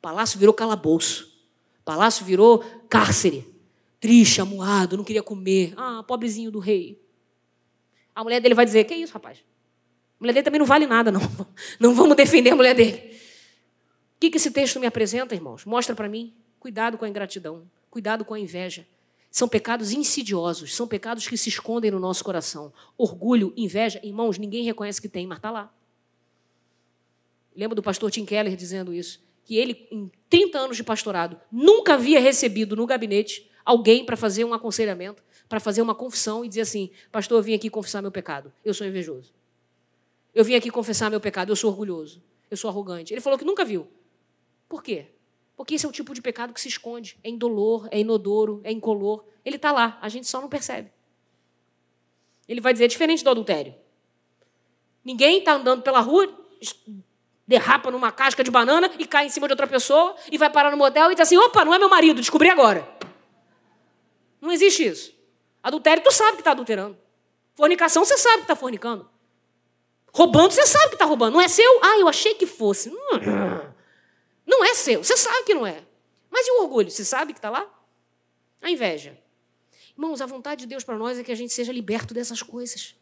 [0.00, 1.34] Palácio virou calabouço.
[1.84, 3.52] Palácio virou cárcere
[4.04, 5.72] triste, amuado, não queria comer.
[5.78, 7.02] Ah, pobrezinho do rei.
[8.14, 9.38] A mulher dele vai dizer: Que isso, rapaz?
[10.24, 11.20] Mulher dele também não vale nada, não.
[11.78, 13.14] Não vamos defender a mulher dele.
[14.16, 15.66] O que esse texto me apresenta, irmãos?
[15.66, 16.32] Mostra para mim.
[16.58, 18.86] Cuidado com a ingratidão, cuidado com a inveja.
[19.30, 22.72] São pecados insidiosos, são pecados que se escondem no nosso coração.
[22.96, 25.70] Orgulho, inveja, irmãos, ninguém reconhece que tem, mas está lá.
[27.54, 29.22] Lembra do pastor Tim Keller dizendo isso?
[29.44, 34.46] Que ele, em 30 anos de pastorado, nunca havia recebido no gabinete alguém para fazer
[34.46, 38.10] um aconselhamento, para fazer uma confissão e dizer assim: Pastor, eu vim aqui confessar meu
[38.10, 39.34] pecado, eu sou invejoso.
[40.34, 43.14] Eu vim aqui confessar meu pecado, eu sou orgulhoso, eu sou arrogante.
[43.14, 43.86] Ele falou que nunca viu.
[44.68, 45.06] Por quê?
[45.56, 48.72] Porque esse é o tipo de pecado que se esconde, é indolor, é inodoro, é
[48.72, 49.24] incolor.
[49.44, 50.90] Ele está lá, a gente só não percebe.
[52.48, 53.74] Ele vai dizer, diferente do adultério.
[55.04, 56.26] Ninguém está andando pela rua,
[57.46, 60.70] derrapa numa casca de banana e cai em cima de outra pessoa e vai parar
[60.70, 62.88] no motel e diz assim: opa, não é meu marido, descobri agora.
[64.40, 65.14] Não existe isso.
[65.62, 66.98] Adultério, tu sabe que está adulterando.
[67.54, 69.08] Fornicação, você sabe que está fornicando.
[70.14, 71.34] Roubando, você sabe que está roubando.
[71.34, 71.80] Não é seu?
[71.82, 72.88] Ah, eu achei que fosse.
[72.88, 73.60] Hum,
[74.46, 75.02] não é seu.
[75.02, 75.82] Você sabe que não é.
[76.30, 76.88] Mas e o orgulho?
[76.88, 77.66] Você sabe que está lá?
[78.62, 79.18] A inveja.
[79.96, 82.94] Irmãos, a vontade de Deus para nós é que a gente seja liberto dessas coisas.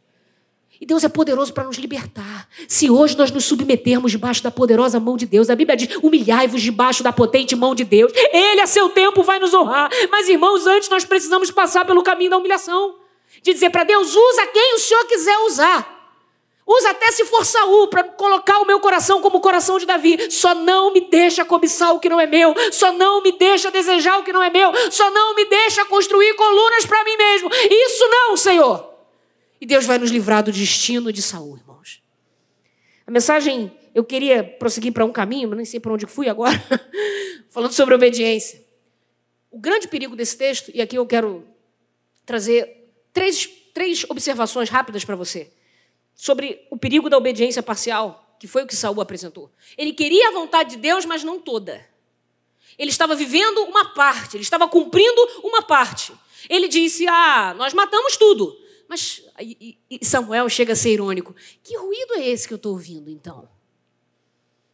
[0.80, 2.48] E Deus é poderoso para nos libertar.
[2.66, 6.62] Se hoje nós nos submetermos debaixo da poderosa mão de Deus, a Bíblia diz: humilhai-vos
[6.62, 8.10] debaixo da potente mão de Deus.
[8.14, 9.90] Ele, a seu tempo, vai nos honrar.
[10.10, 12.96] Mas, irmãos, antes nós precisamos passar pelo caminho da humilhação.
[13.42, 16.01] De dizer para Deus: usa quem o Senhor quiser usar.
[16.66, 20.30] Usa até se for Saul para colocar o meu coração como o coração de Davi.
[20.30, 22.54] Só não me deixa cobiçar o que não é meu.
[22.70, 24.72] Só não me deixa desejar o que não é meu.
[24.90, 27.50] Só não me deixa construir colunas para mim mesmo.
[27.52, 28.92] Isso não, Senhor.
[29.60, 32.02] E Deus vai nos livrar do destino de Saul, irmãos.
[33.06, 36.60] A mensagem, eu queria prosseguir para um caminho, mas nem sei para onde fui agora,
[37.50, 38.64] falando sobre obediência.
[39.50, 41.44] O grande perigo desse texto, e aqui eu quero
[42.24, 45.50] trazer três, três observações rápidas para você,
[46.14, 49.50] sobre o perigo da obediência parcial, que foi o que Saul apresentou.
[49.76, 51.86] Ele queria a vontade de Deus, mas não toda.
[52.78, 56.12] Ele estava vivendo uma parte, ele estava cumprindo uma parte.
[56.48, 58.58] Ele disse: Ah, nós matamos tudo.
[58.88, 59.22] Mas
[60.02, 61.34] Samuel chega a ser irônico.
[61.62, 63.48] Que ruído é esse que eu estou ouvindo, então?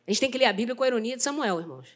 [0.07, 1.89] A gente tem que ler a Bíblia com a ironia de Samuel, irmãos.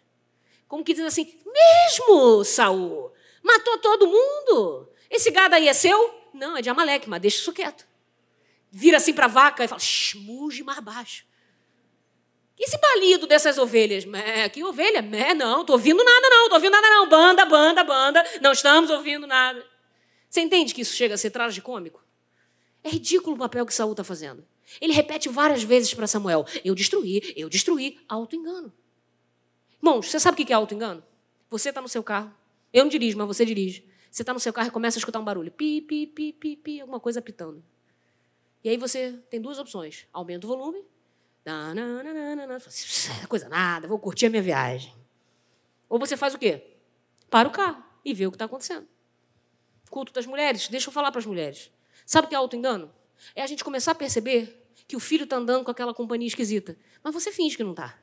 [0.69, 4.89] Como que diz assim: Mesmo, Saul, matou todo mundo.
[5.11, 6.15] Esse gado aí é seu?
[6.33, 7.87] Não, é de Amaleque, mas deixa isso quieto.
[8.75, 9.83] Vira assim para a vaca e fala:
[10.17, 11.27] muge mais baixo.
[12.59, 14.07] Esse balido dessas ovelhas?
[14.07, 15.03] Mé, que ovelha?
[15.03, 17.09] Mé, não, estou ouvindo nada, não, estou ouvindo nada, não.
[17.09, 19.63] Banda, banda, banda, não estamos ouvindo nada.
[20.29, 22.03] Você entende que isso chega a ser tragicômico?
[22.83, 24.47] É ridículo o papel que Saul está fazendo.
[24.81, 27.99] Ele repete várias vezes para Samuel: Eu destruí, eu destruí.
[28.09, 28.73] Auto-engano.
[29.77, 31.03] Irmãos, você sabe o que é auto-engano?
[31.51, 32.33] Você está no seu carro,
[32.73, 33.87] eu não dirijo, mas você dirige.
[34.11, 35.51] Você está no seu carro e começa a escutar um barulho.
[35.51, 37.63] Pi, pi, pi, pi, pi, alguma coisa apitando.
[38.65, 40.85] E aí você tem duas opções: aumenta o volume
[43.23, 44.95] é coisa nada, vou curtir a minha viagem.
[45.89, 46.77] Ou você faz o quê?
[47.29, 48.87] Para o carro e vê o que está acontecendo.
[49.91, 51.71] Culto das mulheres, deixa eu falar para as mulheres.
[52.07, 52.93] Sabe o que é auto-engano?
[53.35, 56.77] É a gente começar a perceber que o filho está andando com aquela companhia esquisita,
[57.03, 57.99] mas você finge que não está.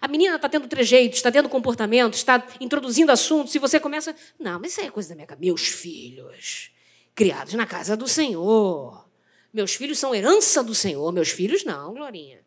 [0.00, 4.14] A menina está tendo trejeitos, está tendo comportamentos, está introduzindo assuntos, e você começa.
[4.38, 5.46] Não, mas isso é coisa da minha cabeça.
[5.46, 6.70] Meus filhos,
[7.14, 9.07] criados na casa do Senhor.
[9.52, 11.10] Meus filhos são herança do Senhor.
[11.12, 12.40] Meus filhos não, Glorinha.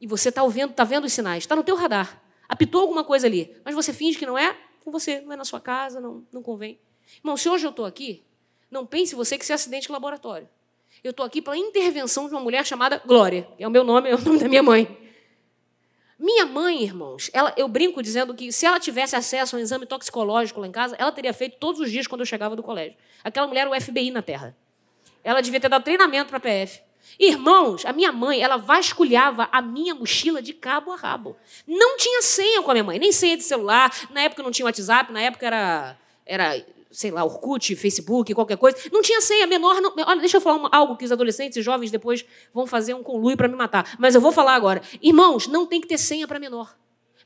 [0.00, 2.22] E você está ouvindo, está vendo os sinais, está no teu radar.
[2.48, 5.44] Apitou alguma coisa ali, mas você finge que não é com você, não é na
[5.44, 6.78] sua casa, não, não convém.
[7.18, 8.22] Irmão, se hoje eu estou aqui,
[8.70, 10.48] não pense você que isso é acidente de laboratório.
[11.02, 14.14] Eu estou aqui pela intervenção de uma mulher chamada Glória, é o meu nome, é
[14.14, 14.96] o nome da minha mãe.
[16.18, 19.86] Minha mãe, irmãos, ela, eu brinco dizendo que se ela tivesse acesso a um exame
[19.86, 22.96] toxicológico lá em casa, ela teria feito todos os dias quando eu chegava do colégio.
[23.22, 24.56] Aquela mulher era o FBI na Terra.
[25.22, 26.80] Ela devia ter dado treinamento para a PF.
[27.18, 31.36] Irmãos, a minha mãe, ela vasculhava a minha mochila de cabo a rabo.
[31.66, 33.92] Não tinha senha com a minha mãe, nem senha de celular.
[34.10, 38.76] Na época não tinha WhatsApp, na época era, era sei lá, Orkut, Facebook, qualquer coisa.
[38.92, 39.80] Não tinha senha, menor.
[39.80, 42.94] Não, olha, deixa eu falar uma, algo que os adolescentes e jovens depois vão fazer
[42.94, 43.96] um conluio para me matar.
[43.98, 44.82] Mas eu vou falar agora.
[45.02, 46.76] Irmãos, não tem que ter senha para menor.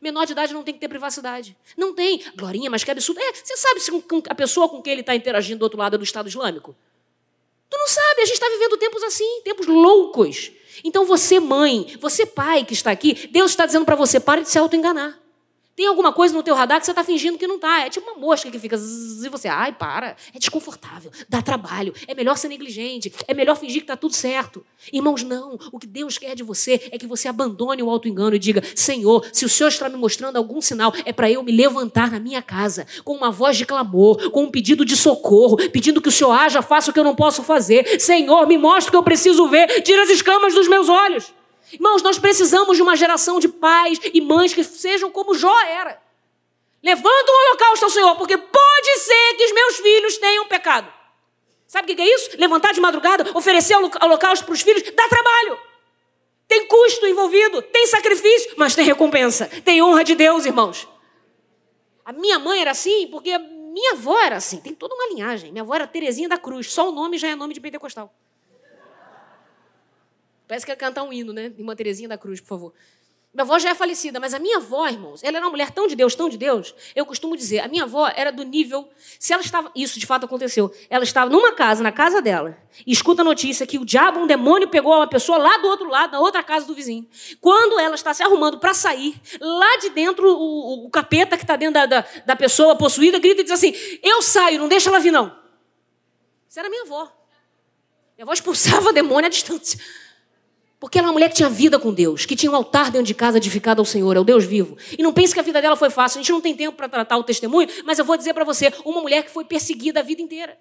[0.01, 1.57] Menor de idade não tem que ter privacidade.
[1.77, 2.23] Não tem.
[2.35, 3.21] Glorinha, mas que absurdo.
[3.21, 3.91] É, você sabe se
[4.29, 6.75] a pessoa com quem ele está interagindo do outro lado é do Estado Islâmico?
[7.73, 10.53] Tu não sabe, a gente está vivendo tempos assim, tempos loucos.
[10.85, 14.51] Então você, mãe, você, pai que está aqui, Deus está dizendo para você: pare de
[14.51, 15.19] se auto-enganar.
[15.75, 17.81] Tem alguma coisa no teu radar que você está fingindo que não está.
[17.81, 20.17] É tipo uma mosca que fica e você, ai, para.
[20.35, 21.95] É desconfortável, dá trabalho.
[22.07, 23.13] É melhor ser negligente.
[23.27, 24.65] É melhor fingir que está tudo certo.
[24.93, 25.59] Irmãos, não.
[25.73, 29.27] O que Deus quer de você é que você abandone o auto-engano e diga: Senhor,
[29.33, 32.43] se o Senhor está me mostrando algum sinal, é para eu me levantar na minha
[32.43, 36.33] casa com uma voz de clamor, com um pedido de socorro, pedindo que o Senhor
[36.33, 37.99] haja, faça o que eu não posso fazer.
[37.99, 39.81] Senhor, me mostre o que eu preciso ver.
[39.81, 41.33] Tira as escamas dos meus olhos.
[41.73, 46.01] Irmãos, nós precisamos de uma geração de pais e mães que sejam como Jó era.
[46.83, 50.93] Levanta um holocausto ao Senhor, porque pode ser que os meus filhos tenham pecado.
[51.67, 52.31] Sabe o que é isso?
[52.39, 55.59] Levantar de madrugada, oferecer holocausto para os filhos, dá trabalho.
[56.47, 59.47] Tem custo envolvido, tem sacrifício, mas tem recompensa.
[59.65, 60.87] Tem honra de Deus, irmãos.
[62.05, 64.59] A minha mãe era assim porque minha avó era assim.
[64.61, 65.51] Tem toda uma linhagem.
[65.51, 66.71] Minha avó era Terezinha da Cruz.
[66.71, 68.13] Só o nome já é nome de pentecostal.
[70.53, 71.51] Parece que ia cantar um hino, né?
[71.59, 72.75] Uma Terezinha da Cruz, por favor.
[73.33, 75.87] Minha avó já é falecida, mas a minha avó, irmãos, ela era uma mulher tão
[75.87, 76.75] de Deus, tão de Deus.
[76.95, 78.87] Eu costumo dizer, a minha avó era do nível.
[79.19, 79.73] Se ela estava.
[79.75, 80.71] Isso de fato aconteceu.
[80.91, 82.55] Ela estava numa casa, na casa dela,
[82.87, 85.89] e escuta a notícia que o diabo, um demônio, pegou uma pessoa lá do outro
[85.89, 87.09] lado, na outra casa do vizinho.
[87.41, 91.57] Quando ela está se arrumando para sair, lá de dentro, o, o capeta que está
[91.57, 95.01] dentro da, da, da pessoa possuída grita e diz assim: Eu saio, não deixa ela
[95.01, 95.35] vir, não.
[96.47, 97.11] Isso era minha avó.
[98.19, 99.81] Minha avó expulsava o demônio à distância.
[100.83, 103.07] Porque ela é uma mulher que tinha vida com Deus, que tinha um altar dentro
[103.07, 104.77] de casa edificado ao Senhor, ao Deus vivo.
[104.99, 106.19] E não pense que a vida dela foi fácil.
[106.19, 108.73] A gente não tem tempo para tratar o testemunho, mas eu vou dizer para você:
[108.85, 110.59] uma mulher que foi perseguida a vida inteira.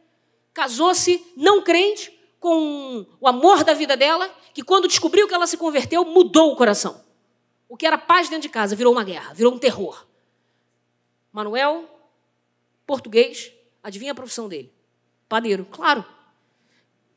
[0.53, 5.57] Casou-se não crente, com o amor da vida dela, que quando descobriu que ela se
[5.57, 7.03] converteu, mudou o coração.
[7.67, 10.05] O que era paz dentro de casa virou uma guerra, virou um terror.
[11.33, 11.83] Manuel,
[12.85, 14.71] português, adivinha a profissão dele?
[15.27, 16.05] Padeiro, claro.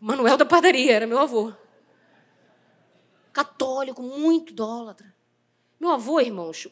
[0.01, 1.53] Manuel da padaria, era meu avô
[3.35, 5.15] católico, muito idólatra.
[5.79, 6.69] Meu avô, irmãos,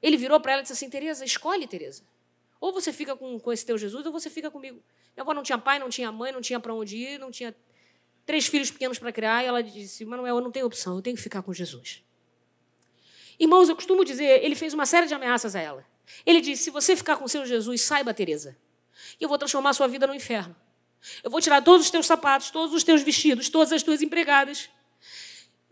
[0.00, 2.04] ele virou para ela e disse assim: Tereza, escolhe, Tereza.
[2.60, 4.82] Ou você fica com, com esse teu Jesus, ou você fica comigo.
[5.16, 7.56] Minha avó não tinha pai, não tinha mãe, não tinha para onde ir, não tinha
[8.26, 9.42] três filhos pequenos para criar.
[9.42, 12.04] E ela disse: Manuel, eu não tenho opção, eu tenho que ficar com Jesus.
[13.38, 15.84] Irmãos, eu costumo dizer, ele fez uma série de ameaças a ela.
[16.26, 18.56] Ele disse: se você ficar com seu Jesus, saiba, Tereza,
[19.18, 20.54] que eu vou transformar sua vida no inferno.
[21.24, 24.68] Eu vou tirar todos os teus sapatos, todos os teus vestidos, todas as tuas empregadas.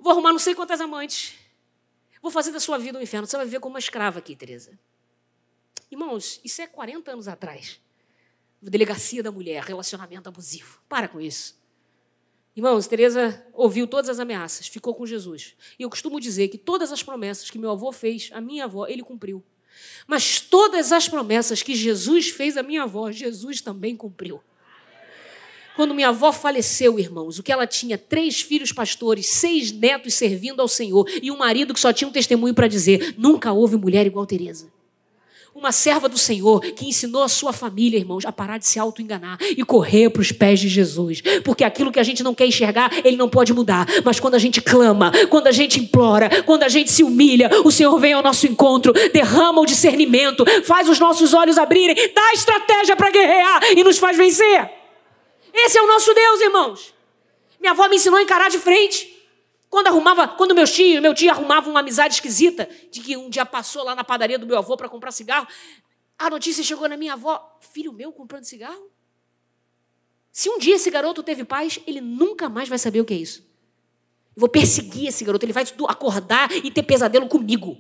[0.09, 1.35] Vou arrumar não sei quantas amantes.
[2.23, 3.27] Vou fazer da sua vida um inferno.
[3.27, 4.71] Você vai viver como uma escrava aqui, Tereza.
[5.90, 7.79] Irmãos, isso é 40 anos atrás.
[8.62, 10.81] Delegacia da mulher, relacionamento abusivo.
[10.88, 11.61] Para com isso.
[12.57, 15.55] Irmãos, Tereza ouviu todas as ameaças, ficou com Jesus.
[15.79, 18.87] E eu costumo dizer que todas as promessas que meu avô fez, a minha avó,
[18.87, 19.44] ele cumpriu.
[20.07, 24.42] Mas todas as promessas que Jesus fez à minha avó, Jesus também cumpriu.
[25.79, 27.97] Quando minha avó faleceu, irmãos, o que ela tinha?
[27.97, 32.11] Três filhos pastores, seis netos servindo ao Senhor e um marido que só tinha um
[32.11, 34.67] testemunho para dizer: nunca houve mulher igual Tereza
[35.55, 39.38] uma serva do Senhor que ensinou a sua família, irmãos, a parar de se auto-enganar
[39.41, 41.21] e correr para os pés de Jesus.
[41.45, 43.85] Porque aquilo que a gente não quer enxergar, ele não pode mudar.
[44.05, 47.73] Mas quando a gente clama, quando a gente implora, quando a gente se humilha, o
[47.73, 52.95] Senhor vem ao nosso encontro, derrama o discernimento, faz os nossos olhos abrirem, dá estratégia
[52.95, 54.78] para guerrear e nos faz vencer.
[55.64, 56.94] Esse é o nosso Deus, irmãos.
[57.59, 59.16] Minha avó me ensinou a encarar de frente.
[59.68, 63.44] Quando arrumava, quando meu tio, meu tio arrumava uma amizade esquisita, de que um dia
[63.44, 65.47] passou lá na padaria do meu avô para comprar cigarro,
[66.18, 68.90] a notícia chegou na minha avó, filho meu comprando cigarro?
[70.33, 73.16] Se um dia esse garoto teve paz, ele nunca mais vai saber o que é
[73.16, 73.40] isso.
[74.35, 77.77] Eu vou perseguir esse garoto, ele vai acordar e ter pesadelo comigo.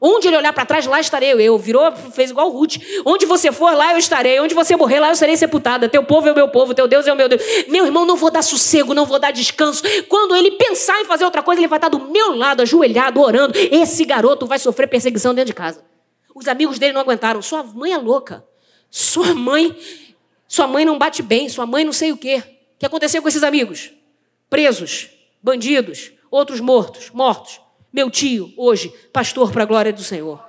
[0.00, 1.58] Onde ele olhar para trás, lá estarei eu.
[1.58, 2.76] Virou, fez igual o Ruth.
[3.04, 4.40] Onde você for, lá eu estarei.
[4.40, 5.90] Onde você morrer, lá eu serei sepultada.
[5.90, 7.42] Teu povo é o meu povo, teu Deus é o meu Deus.
[7.68, 9.82] Meu irmão, não vou dar sossego, não vou dar descanso.
[10.08, 13.52] Quando ele pensar em fazer outra coisa, ele vai estar do meu lado, ajoelhado, orando.
[13.58, 15.84] Esse garoto vai sofrer perseguição dentro de casa.
[16.34, 17.42] Os amigos dele não aguentaram.
[17.42, 18.42] Sua mãe é louca.
[18.90, 19.76] Sua mãe,
[20.48, 21.46] sua mãe não bate bem.
[21.50, 22.42] Sua mãe não sei o quê.
[22.76, 23.90] O que aconteceu com esses amigos?
[24.48, 25.10] Presos,
[25.42, 27.60] bandidos, outros mortos, mortos.
[27.92, 30.42] Meu tio, hoje, pastor para a glória do Senhor.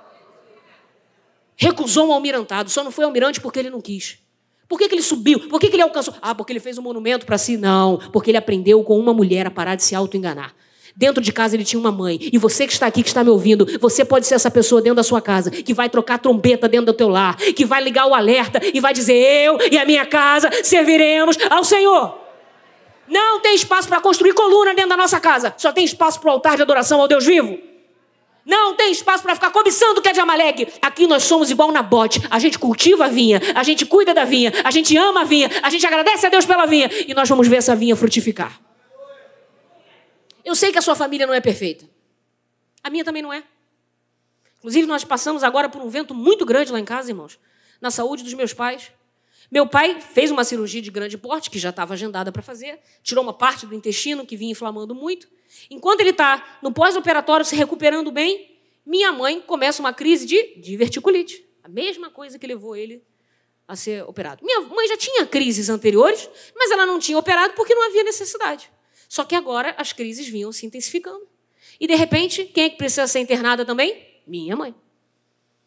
[1.56, 4.18] Recusou um almirantado, só não foi almirante porque ele não quis.
[4.68, 5.38] Por que, que ele subiu?
[5.48, 6.14] Por que, que ele alcançou?
[6.22, 7.56] Ah, porque ele fez um monumento para si?
[7.56, 10.54] Não, porque ele aprendeu com uma mulher a parar de se auto-enganar.
[10.94, 12.18] Dentro de casa ele tinha uma mãe.
[12.32, 14.96] E você que está aqui, que está me ouvindo, você pode ser essa pessoa dentro
[14.96, 18.14] da sua casa, que vai trocar trombeta dentro do teu lar, que vai ligar o
[18.14, 22.21] alerta e vai dizer: Eu e a minha casa serviremos ao Senhor.
[23.12, 25.54] Não tem espaço para construir coluna dentro da nossa casa.
[25.58, 27.58] Só tem espaço para o altar de adoração ao Deus vivo.
[28.42, 30.66] Não tem espaço para ficar cobiçando o que é de Amaleque.
[30.80, 32.22] Aqui nós somos igual na bote.
[32.30, 35.50] A gente cultiva a vinha, a gente cuida da vinha, a gente ama a vinha,
[35.62, 38.58] a gente agradece a Deus pela vinha e nós vamos ver essa vinha frutificar.
[40.42, 41.84] Eu sei que a sua família não é perfeita.
[42.82, 43.44] A minha também não é.
[44.56, 47.38] Inclusive, nós passamos agora por um vento muito grande lá em casa, irmãos,
[47.78, 48.90] na saúde dos meus pais.
[49.52, 53.22] Meu pai fez uma cirurgia de grande porte, que já estava agendada para fazer, tirou
[53.22, 55.28] uma parte do intestino que vinha inflamando muito.
[55.70, 61.44] Enquanto ele está no pós-operatório se recuperando bem, minha mãe começa uma crise de diverticulite.
[61.62, 63.04] A mesma coisa que levou ele
[63.68, 64.42] a ser operado.
[64.42, 68.70] Minha mãe já tinha crises anteriores, mas ela não tinha operado porque não havia necessidade.
[69.06, 71.28] Só que agora as crises vinham se intensificando.
[71.78, 74.02] E de repente, quem é que precisa ser internada também?
[74.26, 74.74] Minha mãe.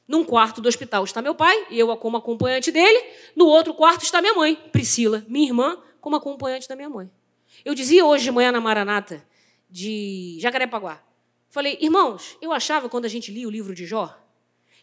[0.07, 3.03] Num quarto do hospital está meu pai, e eu como acompanhante dele.
[3.35, 7.09] No outro quarto está minha mãe, Priscila, minha irmã, como acompanhante da minha mãe.
[7.63, 9.25] Eu dizia hoje de manhã na Maranata,
[9.69, 11.01] de Jacarepaguá.
[11.49, 14.15] Falei, irmãos, eu achava quando a gente lia o livro de Jó,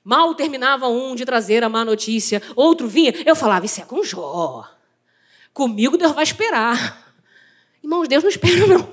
[0.03, 4.03] mal terminava um de trazer a má notícia, outro vinha, eu falava, isso é com
[4.03, 4.69] Jó.
[5.53, 7.15] Comigo Deus vai esperar.
[7.83, 8.89] Irmãos, Deus não espera, não.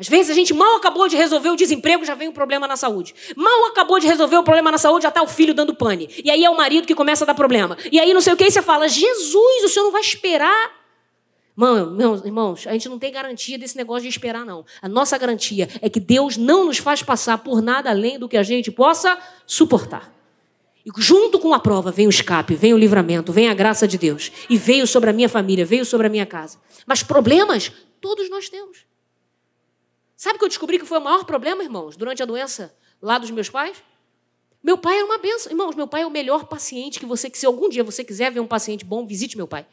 [0.00, 2.74] Às vezes a gente mal acabou de resolver o desemprego, já vem um problema na
[2.74, 3.14] saúde.
[3.36, 6.08] Mal acabou de resolver o problema na saúde, já está o filho dando pane.
[6.24, 7.76] E aí é o marido que começa a dar problema.
[7.92, 10.80] E aí não sei o que, e você fala, Jesus, o senhor não vai esperar?
[11.54, 14.64] Irmãos, irmãos, a gente não tem garantia desse negócio de esperar, não.
[14.80, 18.38] A nossa garantia é que Deus não nos faz passar por nada além do que
[18.38, 20.10] a gente possa suportar.
[20.86, 23.98] E junto com a prova vem o escape, vem o livramento, vem a graça de
[23.98, 24.32] Deus.
[24.48, 26.56] E veio sobre a minha família, veio sobre a minha casa.
[26.86, 28.89] Mas problemas, todos nós temos.
[30.20, 33.30] Sabe que eu descobri que foi o maior problema, irmãos, durante a doença lá dos
[33.30, 33.82] meus pais?
[34.62, 35.50] Meu pai era uma benção.
[35.50, 38.30] Irmãos, meu pai é o melhor paciente que você, que se algum dia você quiser
[38.30, 39.64] ver um paciente bom, visite meu pai.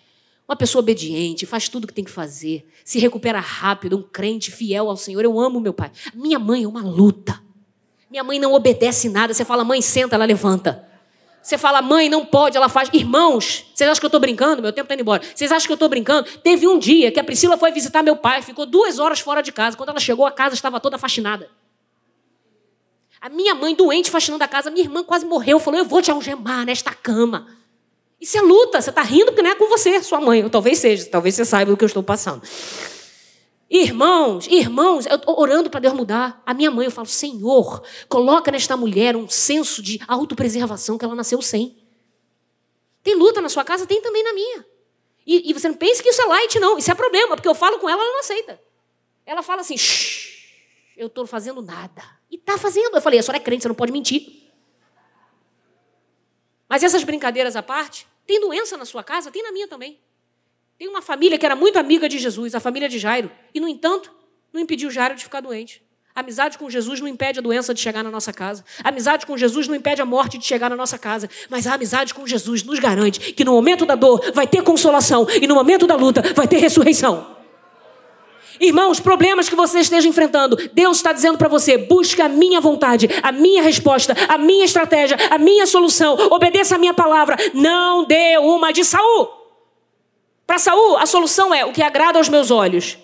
[0.47, 4.49] Uma pessoa obediente, faz tudo o que tem que fazer, se recupera rápido, um crente
[4.49, 5.21] fiel ao Senhor.
[5.21, 5.91] Eu amo meu pai.
[6.13, 7.43] Minha mãe é uma luta.
[8.09, 9.33] Minha mãe não obedece nada.
[9.33, 10.87] Você fala, mãe, senta, ela levanta.
[11.47, 12.89] Você fala, mãe, não pode, ela faz.
[12.91, 14.61] Irmãos, vocês acham que eu estou brincando?
[14.61, 15.23] Meu tempo está indo embora.
[15.33, 16.27] Vocês acham que eu estou brincando?
[16.43, 19.53] Teve um dia que a Priscila foi visitar meu pai, ficou duas horas fora de
[19.53, 19.77] casa.
[19.77, 21.49] Quando ela chegou, a casa estava toda faxinada.
[23.21, 26.11] A minha mãe, doente, faxinando a casa, minha irmã quase morreu, falou: Eu vou te
[26.11, 27.47] algemar nesta cama.
[28.19, 30.43] Isso é luta, você está rindo porque não é com você, sua mãe.
[30.43, 32.41] Ou talvez seja, talvez você saiba do que eu estou passando.
[33.69, 36.41] Irmãos, irmãos, eu estou orando para Deus mudar.
[36.45, 41.15] A minha mãe, eu falo, Senhor, coloca nesta mulher um senso de autopreservação que ela
[41.15, 41.77] nasceu sem.
[43.03, 43.85] Tem luta na sua casa?
[43.85, 44.65] Tem também na minha.
[45.25, 46.77] E, e você não pense que isso é light, não.
[46.77, 48.61] Isso é problema, porque eu falo com ela, ela não aceita.
[49.25, 49.75] Ela fala assim,
[50.95, 52.01] eu estou fazendo nada.
[52.31, 52.95] E está fazendo.
[52.95, 54.49] Eu falei, a senhora é crente, você não pode mentir.
[56.69, 59.29] Mas essas brincadeiras à parte, tem doença na sua casa?
[59.29, 59.99] Tem na minha também.
[60.77, 63.31] Tem uma família que era muito amiga de Jesus, a família de Jairo.
[63.53, 64.11] E, no entanto,
[64.53, 65.81] não impediu Jairo de ficar doente.
[66.13, 68.63] A amizade com Jesus não impede a doença de chegar na nossa casa.
[68.83, 71.29] A amizade com Jesus não impede a morte de chegar na nossa casa.
[71.49, 75.27] Mas a amizade com Jesus nos garante que no momento da dor vai ter consolação
[75.41, 77.37] e no momento da luta vai ter ressurreição.
[78.59, 83.07] Irmãos, problemas que você esteja enfrentando, Deus está dizendo para você: busque a minha vontade,
[83.21, 86.15] a minha resposta, a minha estratégia, a minha solução.
[86.31, 87.35] Obedeça a minha palavra.
[87.53, 89.36] Não dê uma de Saul.
[90.47, 92.97] Para Saul, a solução é o que agrada aos meus olhos.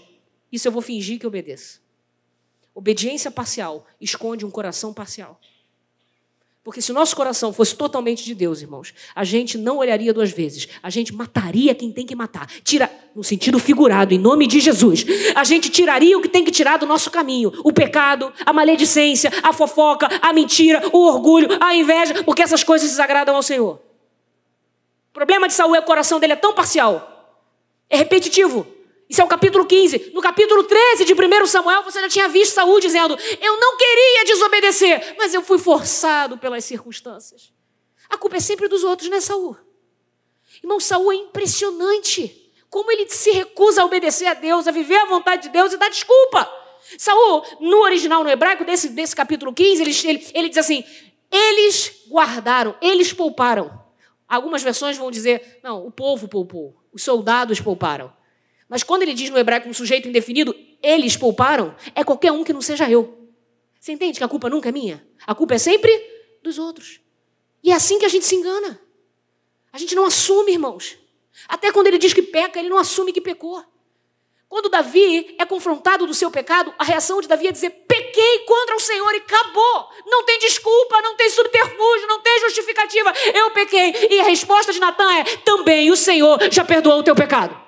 [0.50, 1.82] Isso eu vou fingir que obedeço.
[2.74, 5.40] Obediência parcial esconde um coração parcial.
[6.64, 10.32] Porque se o nosso coração fosse totalmente de Deus, irmãos, a gente não olharia duas
[10.32, 10.70] vezes.
[10.82, 12.48] A gente mataria quem tem que matar.
[12.64, 15.06] Tira, no sentido figurado, em nome de Jesus.
[15.36, 19.30] A gente tiraria o que tem que tirar do nosso caminho: o pecado, a maledicência,
[19.44, 23.82] a fofoca, a mentira, o orgulho, a inveja, porque essas coisas desagradam ao Senhor.
[25.10, 27.13] O problema de Saul é que o coração dele é tão parcial,
[27.94, 28.66] é repetitivo.
[29.08, 30.12] Isso é o capítulo 15.
[30.14, 34.26] No capítulo 13 de 1 Samuel, você já tinha visto Saul dizendo: Eu não queria
[34.26, 37.54] desobedecer, mas eu fui forçado pelas circunstâncias.
[38.10, 39.56] A culpa é sempre dos outros, né, Saul?
[40.64, 42.52] Irmão, Saul é impressionante.
[42.68, 45.78] Como ele se recusa a obedecer a Deus, a viver a vontade de Deus e
[45.78, 46.52] dá desculpa.
[46.98, 50.84] Saul, no original, no hebraico, desse, desse capítulo 15, ele, ele, ele diz assim:
[51.32, 53.84] eles guardaram, eles pouparam.
[54.28, 58.14] Algumas versões vão dizer: não, o povo poupou, os soldados pouparam.
[58.70, 62.54] Mas quando ele diz no hebraico um sujeito indefinido, eles pouparam, é qualquer um que
[62.54, 63.30] não seja eu.
[63.80, 65.06] Você entende que a culpa nunca é minha?
[65.28, 65.92] A culpa é sempre
[66.42, 67.02] dos outros.
[67.64, 68.80] E é assim que a gente se engana.
[69.72, 70.98] A gente não assume, irmãos.
[71.48, 73.64] Até quando ele diz que peca, ele não assume que pecou.
[74.48, 77.72] Quando Davi é confrontado do seu pecado, a reação de Davi é dizer:
[78.14, 79.90] pequei contra o Senhor e acabou.
[80.06, 83.12] Não tem desculpa, não tem subterfúgio, não tem justificativa.
[83.34, 83.92] Eu pequei.
[84.12, 87.62] E a resposta de Natan é: também o Senhor já perdoou o teu pecado.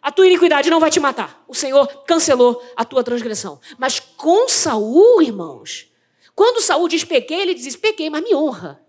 [0.00, 1.44] A tua iniquidade não vai te matar.
[1.48, 3.60] O Senhor cancelou a tua transgressão.
[3.76, 5.90] Mas com Saul, irmãos,
[6.34, 8.80] quando Saul diz pequei, ele diz pequei, mas me honra.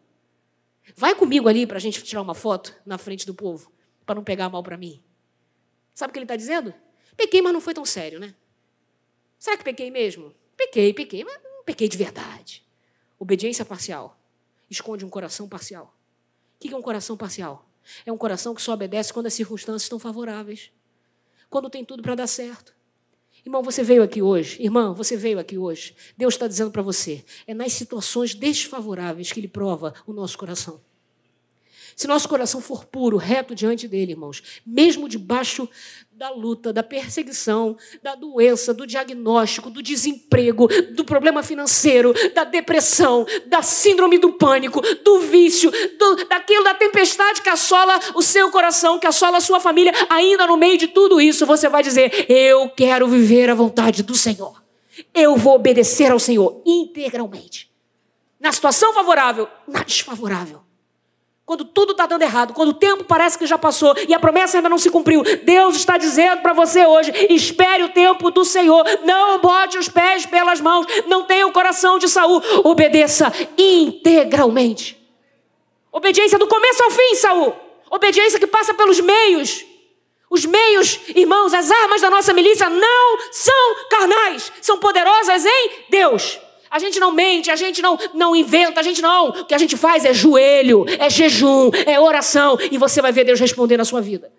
[0.95, 3.71] Vai comigo ali para a gente tirar uma foto na frente do povo,
[4.05, 5.03] para não pegar mal para mim.
[5.93, 6.73] Sabe o que ele está dizendo?
[7.17, 8.35] Pequei, mas não foi tão sério, né?
[9.37, 10.33] Será que pequei mesmo?
[10.59, 12.67] Pequei, pequei, mas não pequei de verdade.
[13.17, 14.19] Obediência parcial
[14.69, 15.97] esconde um coração parcial.
[16.57, 17.65] O que é um coração parcial?
[18.05, 20.69] É um coração que só obedece quando as circunstâncias estão favoráveis
[21.49, 22.75] quando tem tudo para dar certo.
[23.45, 25.95] Irmão, você veio aqui hoje, irmão, você veio aqui hoje.
[26.17, 30.81] Deus está dizendo para você: é nas situações desfavoráveis que Ele prova o nosso coração.
[31.99, 35.67] Se nosso coração for puro, reto diante dele, irmãos, mesmo debaixo
[36.13, 43.27] da luta, da perseguição, da doença, do diagnóstico, do desemprego, do problema financeiro, da depressão,
[43.47, 48.97] da síndrome do pânico, do vício, do, daquilo da tempestade que assola o seu coração,
[48.97, 52.69] que assola a sua família, ainda no meio de tudo isso, você vai dizer: Eu
[52.69, 54.63] quero viver a vontade do Senhor.
[55.13, 57.69] Eu vou obedecer ao Senhor integralmente.
[58.39, 60.68] Na situação favorável, na desfavorável
[61.49, 64.59] quando tudo está dando errado, quando o tempo parece que já passou e a promessa
[64.59, 68.85] ainda não se cumpriu, Deus está dizendo para você hoje: espere o tempo do Senhor,
[69.03, 74.95] não bote os pés pelas mãos, não tenha o coração de Saul, obedeça integralmente.
[75.91, 77.55] Obediência do começo ao fim, Saul.
[77.89, 79.65] Obediência que passa pelos meios.
[80.29, 86.39] Os meios, irmãos, as armas da nossa milícia não são carnais, são poderosas em Deus.
[86.69, 89.29] A gente não mente, a gente não, não inventa, a gente não.
[89.29, 92.57] O que a gente faz é joelho, é jejum, é oração.
[92.71, 94.31] E você vai ver Deus responder na sua vida.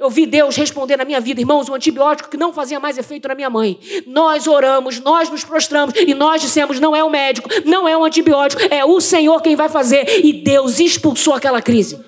[0.00, 3.28] Eu vi Deus responder na minha vida, irmãos, um antibiótico que não fazia mais efeito
[3.28, 3.78] na minha mãe.
[4.06, 8.02] Nós oramos, nós nos prostramos e nós dissemos: não é o médico, não é o
[8.02, 10.24] antibiótico, é o Senhor quem vai fazer.
[10.24, 12.00] E Deus expulsou aquela crise.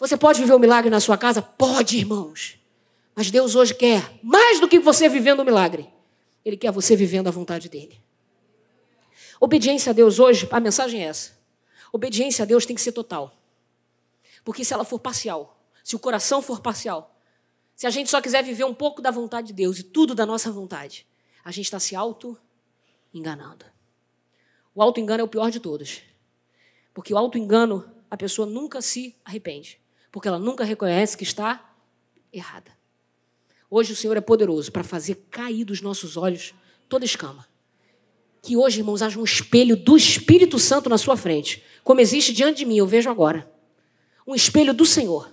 [0.00, 1.42] Você pode viver um milagre na sua casa?
[1.42, 2.58] Pode, irmãos.
[3.14, 5.86] Mas Deus hoje quer mais do que você vivendo um milagre.
[6.42, 8.01] Ele quer você vivendo a vontade dele.
[9.44, 11.32] Obediência a Deus hoje, a mensagem é essa.
[11.92, 13.36] Obediência a Deus tem que ser total.
[14.44, 17.20] Porque se ela for parcial, se o coração for parcial,
[17.74, 20.24] se a gente só quiser viver um pouco da vontade de Deus e tudo da
[20.24, 21.04] nossa vontade,
[21.44, 23.64] a gente está se auto-enganando.
[24.76, 26.02] O auto-engano é o pior de todos.
[26.94, 29.80] Porque o auto-engano, a pessoa nunca se arrepende.
[30.12, 31.74] Porque ela nunca reconhece que está
[32.32, 32.70] errada.
[33.68, 36.54] Hoje o Senhor é poderoso para fazer cair dos nossos olhos
[36.88, 37.50] toda escama
[38.42, 42.58] que hoje, irmãos, haja um espelho do Espírito Santo na sua frente, como existe diante
[42.58, 43.48] de mim, eu vejo agora.
[44.26, 45.32] Um espelho do Senhor,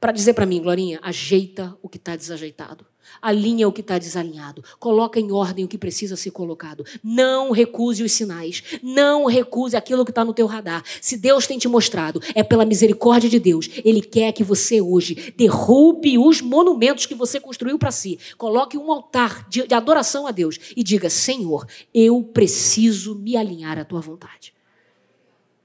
[0.00, 2.84] para dizer para mim, Glorinha, ajeita o que está desajeitado.
[3.20, 4.62] Alinha o que está desalinhado.
[4.78, 6.84] Coloca em ordem o que precisa ser colocado.
[7.02, 8.62] Não recuse os sinais.
[8.82, 10.82] Não recuse aquilo que está no teu radar.
[11.00, 13.68] Se Deus tem te mostrado, é pela misericórdia de Deus.
[13.84, 18.18] Ele quer que você hoje derrube os monumentos que você construiu para si.
[18.36, 23.78] Coloque um altar de, de adoração a Deus e diga: Senhor, eu preciso me alinhar
[23.78, 24.52] à tua vontade.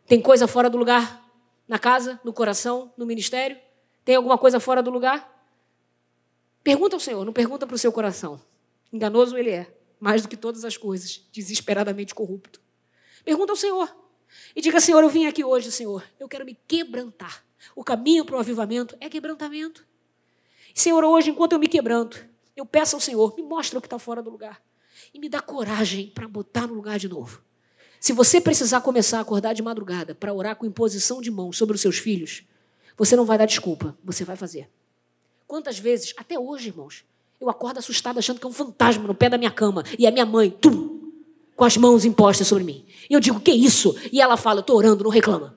[0.08, 1.24] Tem coisa fora do lugar?
[1.68, 3.58] Na casa, no coração, no ministério?
[4.04, 5.33] Tem alguma coisa fora do lugar?
[6.64, 8.40] Pergunta ao Senhor, não pergunta para o seu coração.
[8.92, 12.62] Enganoso ele é, mais do que todas as coisas, desesperadamente corrupto.
[13.26, 13.94] Pergunta ao Senhor.
[14.56, 17.44] E diga, Senhor, eu vim aqui hoje, Senhor, eu quero me quebrantar.
[17.76, 19.86] O caminho para o avivamento é quebrantamento.
[20.74, 24.00] Senhor, hoje, enquanto eu me quebranto, eu peço ao Senhor, me mostra o que está
[24.00, 24.62] fora do lugar.
[25.14, 27.42] E me dá coragem para botar no lugar de novo.
[28.00, 31.76] Se você precisar começar a acordar de madrugada para orar com imposição de mãos sobre
[31.76, 32.44] os seus filhos,
[32.98, 34.70] você não vai dar desculpa, você vai fazer.
[35.54, 37.04] Quantas vezes, até hoje, irmãos,
[37.40, 40.10] eu acordo assustado achando que é um fantasma no pé da minha cama e a
[40.10, 41.12] minha mãe, tum,
[41.56, 42.84] com as mãos impostas sobre mim.
[43.08, 43.96] E eu digo, que isso?
[44.12, 45.56] E ela fala, estou orando, não reclama.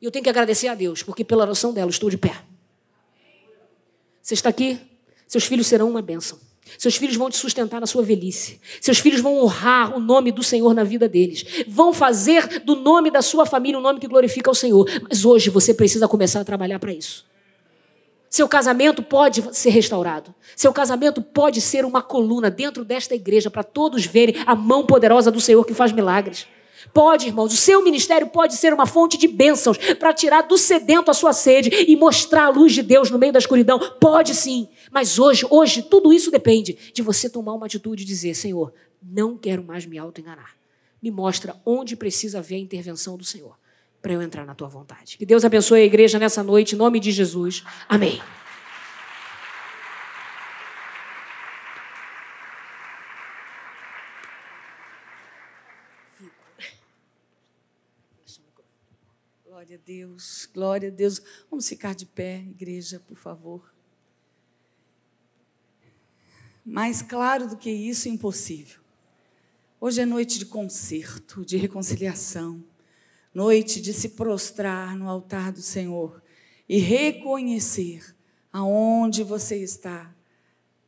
[0.00, 2.42] E eu tenho que agradecer a Deus, porque pela oração dela estou de pé.
[4.22, 4.80] Você está aqui,
[5.28, 6.40] seus filhos serão uma bênção.
[6.78, 8.58] Seus filhos vão te sustentar na sua velhice.
[8.80, 11.44] Seus filhos vão honrar o nome do Senhor na vida deles.
[11.68, 14.88] Vão fazer do nome da sua família um nome que glorifica o Senhor.
[15.06, 17.26] Mas hoje você precisa começar a trabalhar para isso.
[18.28, 20.34] Seu casamento pode ser restaurado.
[20.54, 25.30] Seu casamento pode ser uma coluna dentro desta igreja para todos verem a mão poderosa
[25.30, 26.46] do Senhor que faz milagres.
[26.92, 31.10] Pode, irmãos, o seu ministério pode ser uma fonte de bênçãos para tirar do sedento
[31.10, 33.78] a sua sede e mostrar a luz de Deus no meio da escuridão.
[34.00, 34.68] Pode sim.
[34.90, 38.72] Mas hoje, hoje, tudo isso depende de você tomar uma atitude e dizer: Senhor,
[39.02, 40.54] não quero mais me auto-enganar.
[41.02, 43.56] Me mostra onde precisa haver a intervenção do Senhor
[44.06, 45.18] para eu entrar na tua vontade.
[45.18, 47.64] Que Deus abençoe a igreja nessa noite, em nome de Jesus.
[47.88, 48.22] Amém.
[59.44, 61.20] Glória a Deus, glória a Deus.
[61.50, 63.74] Vamos ficar de pé, igreja, por favor.
[66.64, 68.78] Mais claro do que isso, impossível.
[69.80, 72.62] Hoje é noite de conserto, de reconciliação
[73.36, 76.22] noite de se prostrar no altar do Senhor
[76.66, 78.16] e reconhecer
[78.50, 80.10] aonde você está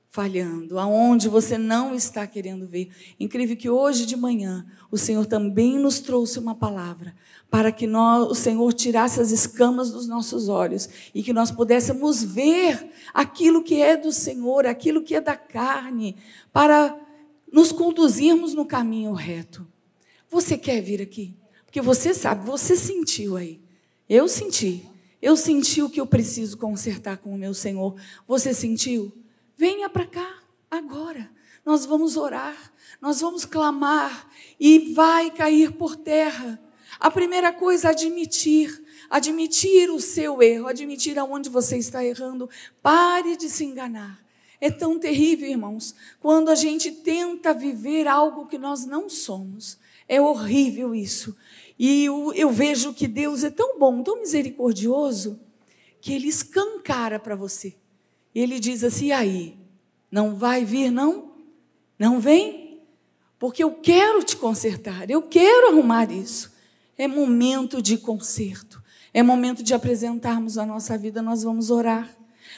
[0.08, 2.88] falhando, aonde você não está querendo ver.
[3.20, 7.14] Incrível que hoje de manhã o Senhor também nos trouxe uma palavra
[7.50, 12.24] para que nós, o Senhor tirasse as escamas dos nossos olhos e que nós pudéssemos
[12.24, 16.16] ver aquilo que é do Senhor, aquilo que é da carne,
[16.50, 16.98] para
[17.52, 19.68] nos conduzirmos no caminho reto.
[20.30, 21.36] Você quer vir aqui?
[21.68, 23.60] Porque você sabe, você sentiu aí.
[24.08, 24.88] Eu senti.
[25.20, 27.94] Eu senti o que eu preciso consertar com o meu Senhor.
[28.26, 29.12] Você sentiu?
[29.54, 30.38] Venha para cá
[30.70, 31.30] agora.
[31.66, 36.58] Nós vamos orar, nós vamos clamar e vai cair por terra.
[36.98, 38.82] A primeira coisa, admitir.
[39.10, 42.48] Admitir o seu erro, admitir aonde você está errando.
[42.82, 44.18] Pare de se enganar.
[44.58, 49.78] É tão terrível, irmãos, quando a gente tenta viver algo que nós não somos.
[50.08, 51.36] É horrível isso.
[51.78, 55.40] E eu, eu vejo que Deus é tão bom, tão misericordioso,
[56.00, 57.76] que Ele escancara para você.
[58.34, 59.58] Ele diz assim: e aí?
[60.10, 61.32] Não vai vir, não?
[61.98, 62.80] Não vem?
[63.38, 66.52] Porque eu quero te consertar, eu quero arrumar isso.
[66.96, 68.82] É momento de conserto,
[69.14, 72.12] é momento de apresentarmos a nossa vida, nós vamos orar.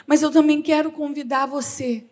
[0.06, 2.06] Mas eu também quero convidar você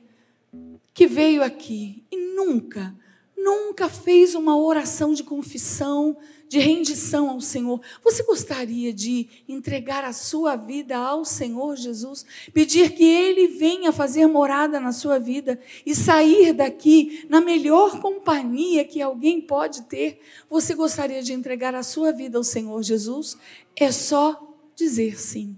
[0.92, 2.94] que veio aqui e nunca,
[3.36, 6.16] nunca fez uma oração de confissão
[6.48, 7.80] de rendição ao Senhor.
[8.02, 12.24] Você gostaria de entregar a sua vida ao Senhor Jesus?
[12.52, 18.84] Pedir que Ele venha fazer morada na sua vida e sair daqui na melhor companhia
[18.84, 20.20] que alguém pode ter?
[20.48, 23.36] Você gostaria de entregar a sua vida ao Senhor Jesus?
[23.76, 25.56] É só dizer sim.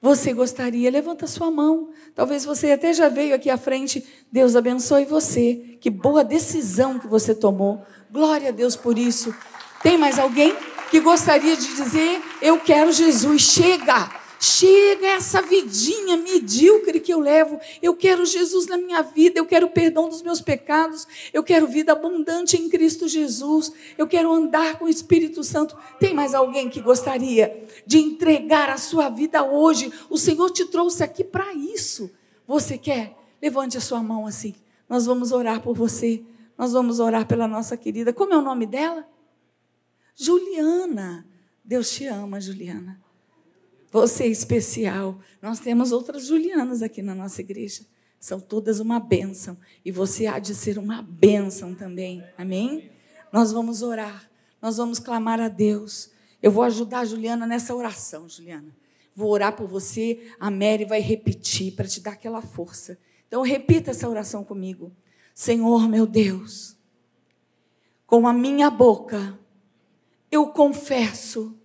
[0.00, 0.90] Você gostaria?
[0.90, 1.90] Levanta sua mão.
[2.14, 4.04] Talvez você até já veio aqui à frente.
[4.30, 5.76] Deus abençoe você.
[5.80, 7.82] Que boa decisão que você tomou.
[8.10, 9.34] Glória a Deus por isso.
[9.82, 10.54] Tem mais alguém
[10.90, 13.42] que gostaria de dizer: Eu quero Jesus?
[13.42, 14.18] Chega!
[14.40, 17.58] Chega essa vidinha medíocre que eu levo.
[17.82, 21.90] Eu quero Jesus na minha vida, eu quero perdão dos meus pecados, eu quero vida
[21.92, 25.76] abundante em Cristo Jesus, eu quero andar com o Espírito Santo.
[25.98, 29.92] Tem mais alguém que gostaria de entregar a sua vida hoje?
[30.08, 32.08] O Senhor te trouxe aqui para isso.
[32.46, 33.16] Você quer?
[33.42, 34.54] Levante a sua mão assim.
[34.88, 36.22] Nós vamos orar por você.
[36.56, 38.12] Nós vamos orar pela nossa querida.
[38.12, 39.04] Como é o nome dela?
[40.18, 41.24] Juliana.
[41.64, 43.00] Deus te ama, Juliana.
[43.92, 45.20] Você é especial.
[45.40, 47.82] Nós temos outras Julianas aqui na nossa igreja.
[48.18, 49.56] são todas uma bênção.
[49.84, 52.24] E você há de ser uma bênção também.
[52.36, 52.90] Amém?
[53.32, 54.28] Nós vamos orar,
[54.60, 56.10] nós vamos clamar a Deus.
[56.42, 58.74] Eu vou ajudar a Juliana nessa oração, Juliana.
[59.14, 62.98] Vou orar por você, a Mary vai repetir para te dar aquela força.
[63.26, 64.90] Então repita essa oração comigo.
[65.34, 66.76] Senhor meu Deus,
[68.06, 69.38] com a minha boca
[70.30, 71.56] eu confesso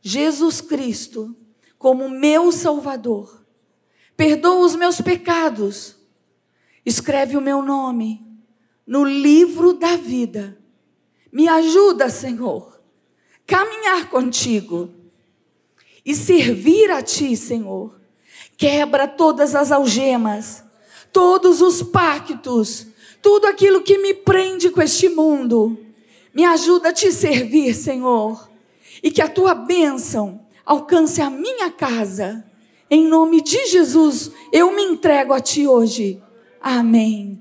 [0.00, 1.34] Jesus Cristo
[1.78, 3.44] como meu Salvador.
[4.16, 5.96] Perdoa os meus pecados.
[6.84, 8.24] Escreve o meu nome
[8.86, 10.58] no livro da vida.
[11.32, 12.80] Me ajuda, Senhor,
[13.46, 14.90] caminhar contigo
[16.04, 17.98] e servir a ti, Senhor.
[18.56, 20.62] Quebra todas as algemas,
[21.12, 22.86] todos os pactos,
[23.20, 25.78] tudo aquilo que me prende com este mundo.
[26.34, 28.50] Me ajuda a te servir, Senhor,
[29.02, 32.44] e que a tua bênção alcance a minha casa.
[32.90, 36.20] Em nome de Jesus, eu me entrego a ti hoje.
[36.60, 37.40] Amém.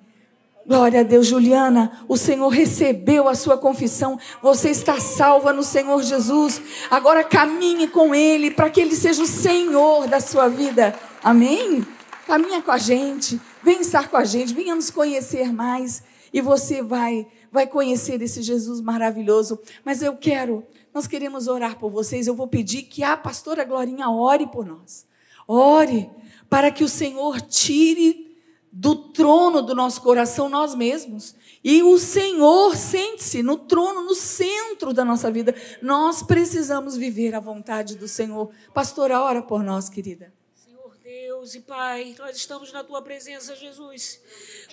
[0.65, 2.05] Glória a Deus, Juliana.
[2.07, 4.17] O Senhor recebeu a sua confissão.
[4.41, 6.61] Você está salva no Senhor Jesus.
[6.89, 10.97] Agora caminhe com Ele para que Ele seja o Senhor da sua vida.
[11.21, 11.85] Amém?
[12.25, 13.41] Caminha com a gente.
[13.61, 14.53] Vem estar com a gente.
[14.53, 16.01] Venha nos conhecer mais.
[16.33, 19.59] E você vai, vai conhecer esse Jesus maravilhoso.
[19.85, 22.25] Mas eu quero, nós queremos orar por vocês.
[22.25, 25.05] Eu vou pedir que a pastora Glorinha ore por nós.
[25.47, 26.09] Ore
[26.49, 28.35] para que o Senhor tire
[28.71, 31.35] do trono do nosso coração nós mesmos.
[31.63, 35.53] E o Senhor sente-se no trono, no centro da nossa vida.
[35.79, 38.49] Nós precisamos viver a vontade do Senhor.
[38.73, 40.33] Pastora, ora por nós, querida.
[41.43, 44.21] Deus e Pai, nós estamos na tua presença, Jesus,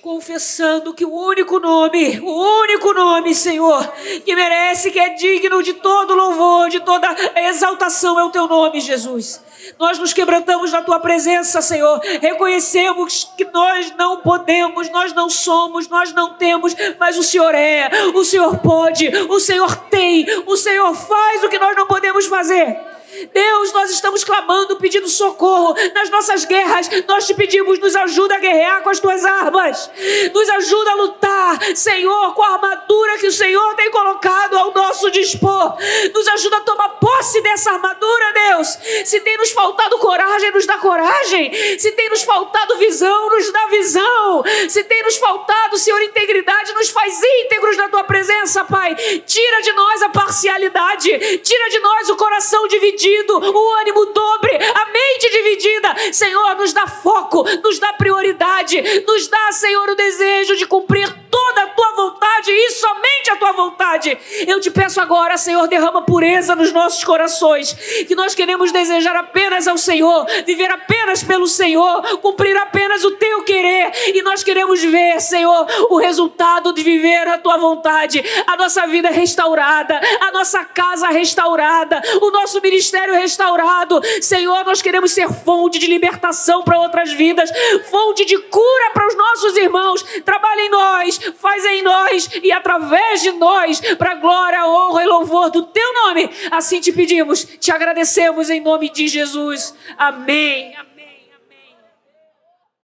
[0.00, 3.92] confessando que o único nome, o único nome, Senhor,
[4.24, 7.08] que merece, que é digno de todo louvor, de toda
[7.40, 9.42] exaltação é o teu nome, Jesus.
[9.80, 11.98] Nós nos quebrantamos na tua presença, Senhor.
[12.20, 17.90] Reconhecemos que nós não podemos, nós não somos, nós não temos, mas o Senhor é,
[18.14, 22.89] o Senhor pode, o Senhor tem, o Senhor faz o que nós não podemos fazer.
[23.32, 26.88] Deus, nós estamos clamando, pedindo socorro nas nossas guerras.
[27.08, 29.90] Nós te pedimos, nos ajuda a guerrear com as tuas armas.
[30.32, 35.10] Nos ajuda a lutar, Senhor, com a armadura que o Senhor tem colocado ao nosso
[35.10, 35.76] dispor.
[36.14, 38.78] Nos ajuda a tomar posse dessa armadura, Deus.
[39.04, 41.78] Se tem nos faltado coragem, nos dá coragem.
[41.78, 44.44] Se tem nos faltado visão, nos dá visão.
[44.68, 48.94] Se tem nos faltado, Senhor, integridade, nos faz íntegros na tua presença, Pai.
[48.94, 51.38] Tira de nós a parcialidade.
[51.38, 56.12] Tira de nós o coração dividido dividido, o ânimo dobre, a mente dividida.
[56.12, 61.62] Senhor, nos dá foco, nos dá prioridade, nos dá, Senhor, o desejo de cumprir toda
[61.62, 64.18] a tua vontade e somente a tua vontade.
[64.46, 67.72] Eu te peço agora, Senhor, derrama pureza nos nossos corações,
[68.06, 73.42] que nós queremos desejar apenas ao Senhor, viver apenas pelo Senhor, cumprir apenas o teu
[73.42, 78.86] querer, e nós queremos ver, Senhor, o resultado de viver a tua vontade, a nossa
[78.86, 84.00] vida restaurada, a nossa casa restaurada, o nosso ministério restaurado.
[84.20, 87.50] Senhor, nós queremos ser fonte de libertação para outras vidas,
[87.90, 90.02] fonte de cura para os nossos irmãos.
[90.24, 95.50] Trabalha em nós, faz em nós e através de nós, para glória, honra e louvor
[95.50, 96.28] do teu nome.
[96.50, 99.74] Assim te pedimos, te agradecemos em nome de Jesus.
[99.96, 100.74] Amém.
[100.74, 100.89] Amém.